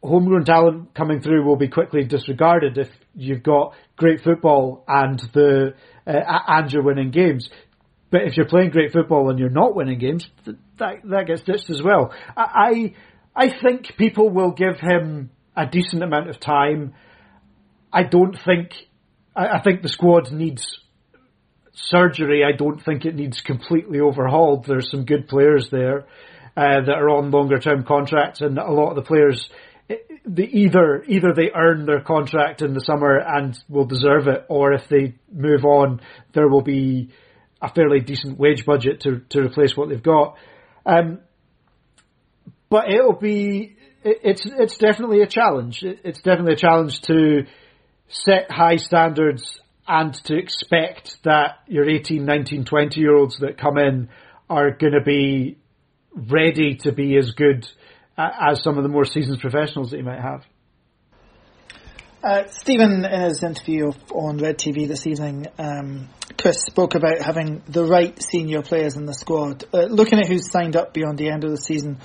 [0.03, 5.75] homegrown talent coming through will be quickly disregarded if you've got great football and the
[6.05, 7.49] uh, and you're winning games.
[8.09, 10.29] But if you're playing great football and you're not winning games,
[10.77, 12.13] that that gets ditched as well.
[12.35, 12.93] I
[13.35, 16.93] I think people will give him a decent amount of time.
[17.91, 18.71] I don't think,
[19.35, 20.79] I, I think the squad needs
[21.73, 22.43] surgery.
[22.43, 24.65] I don't think it needs completely overhauled.
[24.65, 26.05] There's some good players there
[26.55, 29.49] uh, that are on longer term contracts, and a lot of the players,
[30.25, 34.73] they either either they earn their contract in the summer and will deserve it, or
[34.73, 36.01] if they move on,
[36.33, 37.09] there will be
[37.61, 40.37] a fairly decent wage budget to to replace what they've got.
[40.85, 41.19] Um,
[42.69, 43.76] but it'll be
[44.07, 45.83] it's it's definitely a challenge.
[45.83, 47.45] It's definitely a challenge to
[48.07, 53.77] set high standards and to expect that your 18, 19, 20 year olds that come
[53.77, 54.09] in
[54.49, 55.57] are going to be
[56.13, 57.67] ready to be as good
[58.17, 60.43] as some of the more seasoned professionals that you might have.
[62.23, 67.61] Uh, Stephen, in his interview on Red TV this evening, um, Chris spoke about having
[67.69, 69.63] the right senior players in the squad.
[69.71, 71.99] Uh, looking at who's signed up beyond the end of the season,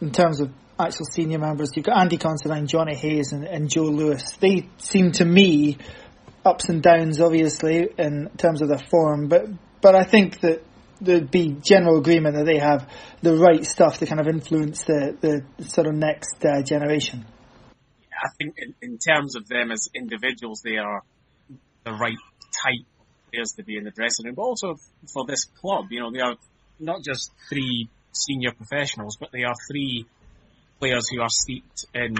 [0.00, 1.70] in terms of actual senior members.
[1.74, 4.36] You've got Andy Considine, Jonny Hayes, and, and Joe Lewis.
[4.40, 5.78] They seem to me
[6.44, 9.46] ups and downs, obviously, in terms of their form, but
[9.80, 10.64] but I think that
[11.00, 12.88] there'd be general agreement that they have
[13.22, 17.24] the right stuff to kind of influence the, the sort of next uh, generation.
[18.12, 21.02] I think in, in terms of them as individuals, they are
[21.84, 22.16] the right
[22.52, 24.76] type of players to be in the dressing room, but also
[25.12, 26.34] for this club, you know, they are
[26.80, 30.06] not just three senior professionals, but they are three
[30.78, 32.14] players who are steeped in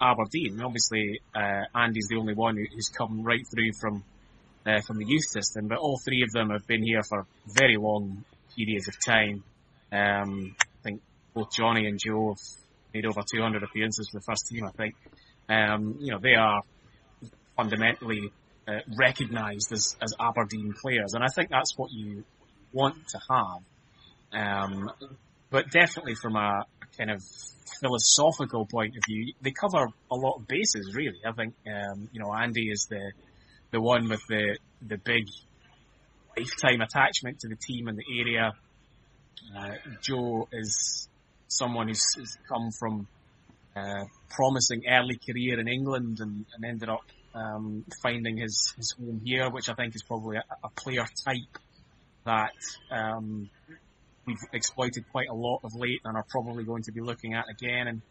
[0.00, 0.60] Aberdeen.
[0.62, 4.04] Obviously, uh, Andy's the only one who's come right through from
[4.66, 7.76] uh, from the youth system, but all three of them have been here for very
[7.76, 8.24] long
[8.56, 9.42] periods of time.
[9.90, 11.02] Um, I think
[11.34, 12.38] both Jonny and Joe have
[12.94, 14.64] made over 200 appearances for the first team.
[14.64, 14.94] I think,
[15.48, 16.62] um, you know, they are
[17.56, 18.30] fundamentally
[18.68, 22.24] uh, recognised as, as Aberdeen players, and I think that's what you
[22.72, 23.62] want to have.
[24.32, 24.90] Um,
[25.50, 26.64] but definitely from a,
[26.96, 27.22] kind of
[27.80, 30.94] philosophical point of view, they cover a lot of bases.
[30.94, 33.12] Really, I think um, you know Andy is the
[33.70, 35.26] the one with the the big
[36.36, 38.52] lifetime attachment to the team and the area.
[39.56, 41.08] Uh, Joe is
[41.48, 43.06] someone who's, who's come from
[43.76, 49.20] uh, promising early career in England and, and ended up um, finding his, his home
[49.24, 51.58] here, which I think is probably a, a player type
[52.24, 52.52] that
[52.90, 53.50] um,
[54.32, 57.44] we've exploited quite a lot of late and are probably going to be looking at
[57.48, 57.88] again.
[57.88, 58.02] And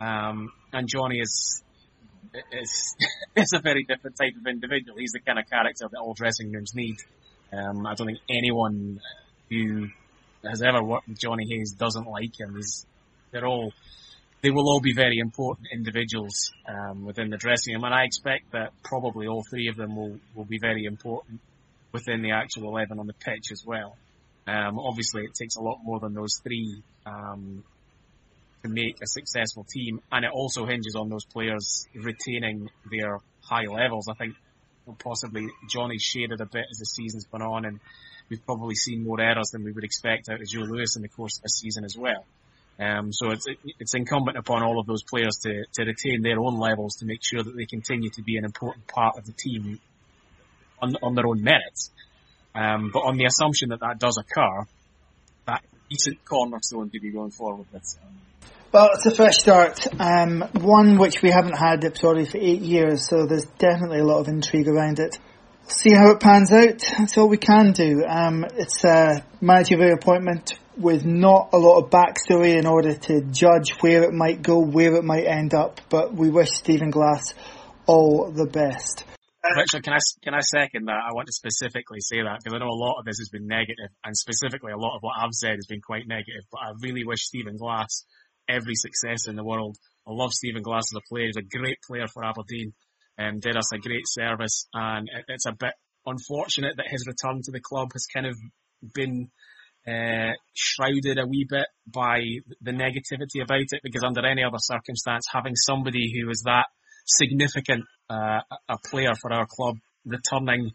[0.00, 1.62] um, and Jonny is
[2.52, 2.96] is
[3.36, 4.98] is a very different type of individual.
[4.98, 6.96] He's the kind of character that all dressing rooms need.
[7.52, 9.00] Um, I don't think anyone
[9.50, 9.88] who
[10.44, 12.56] has ever worked with Jonny Hayes doesn't like him.
[12.56, 12.86] He's
[13.30, 13.72] they're all
[14.42, 18.50] they will all be very important individuals um, within the dressing room, and I expect
[18.52, 21.40] that probably all three of them will will be very important
[21.92, 23.96] within the actual eleven on the pitch as well.
[24.46, 27.62] Um, obviously, it takes a lot more than those three um,
[28.62, 33.66] to make a successful team, and it also hinges on those players retaining their high
[33.66, 34.08] levels.
[34.08, 34.34] I think
[34.98, 37.80] possibly Jonny shaded a bit as the season's gone on, and
[38.28, 41.08] we've probably seen more errors than we would expect out of Joe Lewis in the
[41.08, 42.24] course of the season as well.
[42.80, 43.46] Um, so it's
[43.78, 47.20] it's incumbent upon all of those players to, to retain their own levels to make
[47.22, 49.78] sure that they continue to be an important part of the team
[50.80, 51.90] on, on their own merits.
[52.54, 54.66] Um, but on the assumption that that does occur,
[55.46, 57.98] that decent cornerstone to be going forward with.
[58.72, 62.62] Well, it's a fresh start, um, one which we haven't had at Ipswich for eight
[62.62, 65.18] years, so there's definitely a lot of intrigue around it.
[65.66, 66.78] See how it pans out.
[66.98, 68.02] That's all we can do.
[68.06, 73.72] Um, it's a managerial appointment with not a lot of backstory in order to judge
[73.80, 75.80] where it might go, where it might end up.
[75.90, 77.34] But we wish Stephen Glass
[77.86, 79.04] all the best.
[79.42, 81.02] Richard, can I can I second that?
[81.02, 83.46] I want to specifically say that because I know a lot of this has been
[83.46, 86.46] negative, and specifically a lot of what I've said has been quite negative.
[86.50, 88.04] But I really wish Stephen Glass
[88.48, 89.76] every success in the world.
[90.06, 91.26] I love Stephen Glass as a player.
[91.26, 92.72] He's a great player for Aberdeen
[93.18, 94.66] and did us a great service.
[94.72, 95.74] And it's a bit
[96.06, 98.36] unfortunate that his return to the club has kind of
[98.94, 99.30] been
[99.86, 102.20] uh, shrouded a wee bit by
[102.60, 106.66] the negativity about it because under any other circumstance, having somebody who is that
[107.04, 110.72] significant uh, a player for our club returning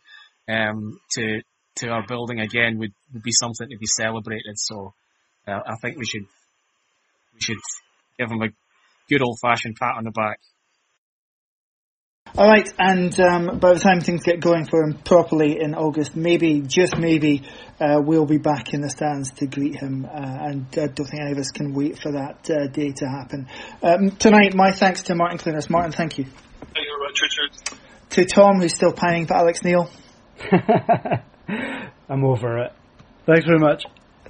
[0.49, 1.41] um, to
[1.75, 4.57] to our building again would, would be something to be celebrated.
[4.57, 4.93] So
[5.47, 6.25] uh, I think we should
[7.36, 7.57] we should
[8.17, 8.49] give him a
[9.09, 10.39] good old fashioned pat on the back.
[12.36, 16.15] All right, and um, by the time things get going for him properly in August,
[16.15, 17.43] maybe, just maybe,
[17.80, 21.21] uh, we'll be back in the stands to greet him, uh, and I don't think
[21.21, 23.47] any of us can wait for that uh, day to happen.
[23.82, 25.69] Um, tonight, my thanks to Martin Clunas.
[25.69, 26.25] Martin, thank you.
[26.25, 27.80] Thank you very much, Richard.
[28.11, 29.89] To Tom, who's still pining for Alex Neil.
[32.09, 32.73] I'm over it.
[33.25, 33.84] Thanks very much.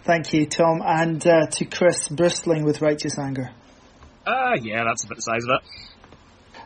[0.04, 3.52] Thank you, Tom, and uh, to Chris, bristling with righteous anger.
[4.26, 5.88] Ah, yeah, that's a bit the size of it.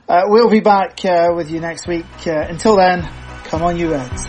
[0.07, 2.05] Uh, we'll be back uh, with you next week.
[2.25, 3.09] Uh, until then,
[3.45, 4.27] come on, you Reds.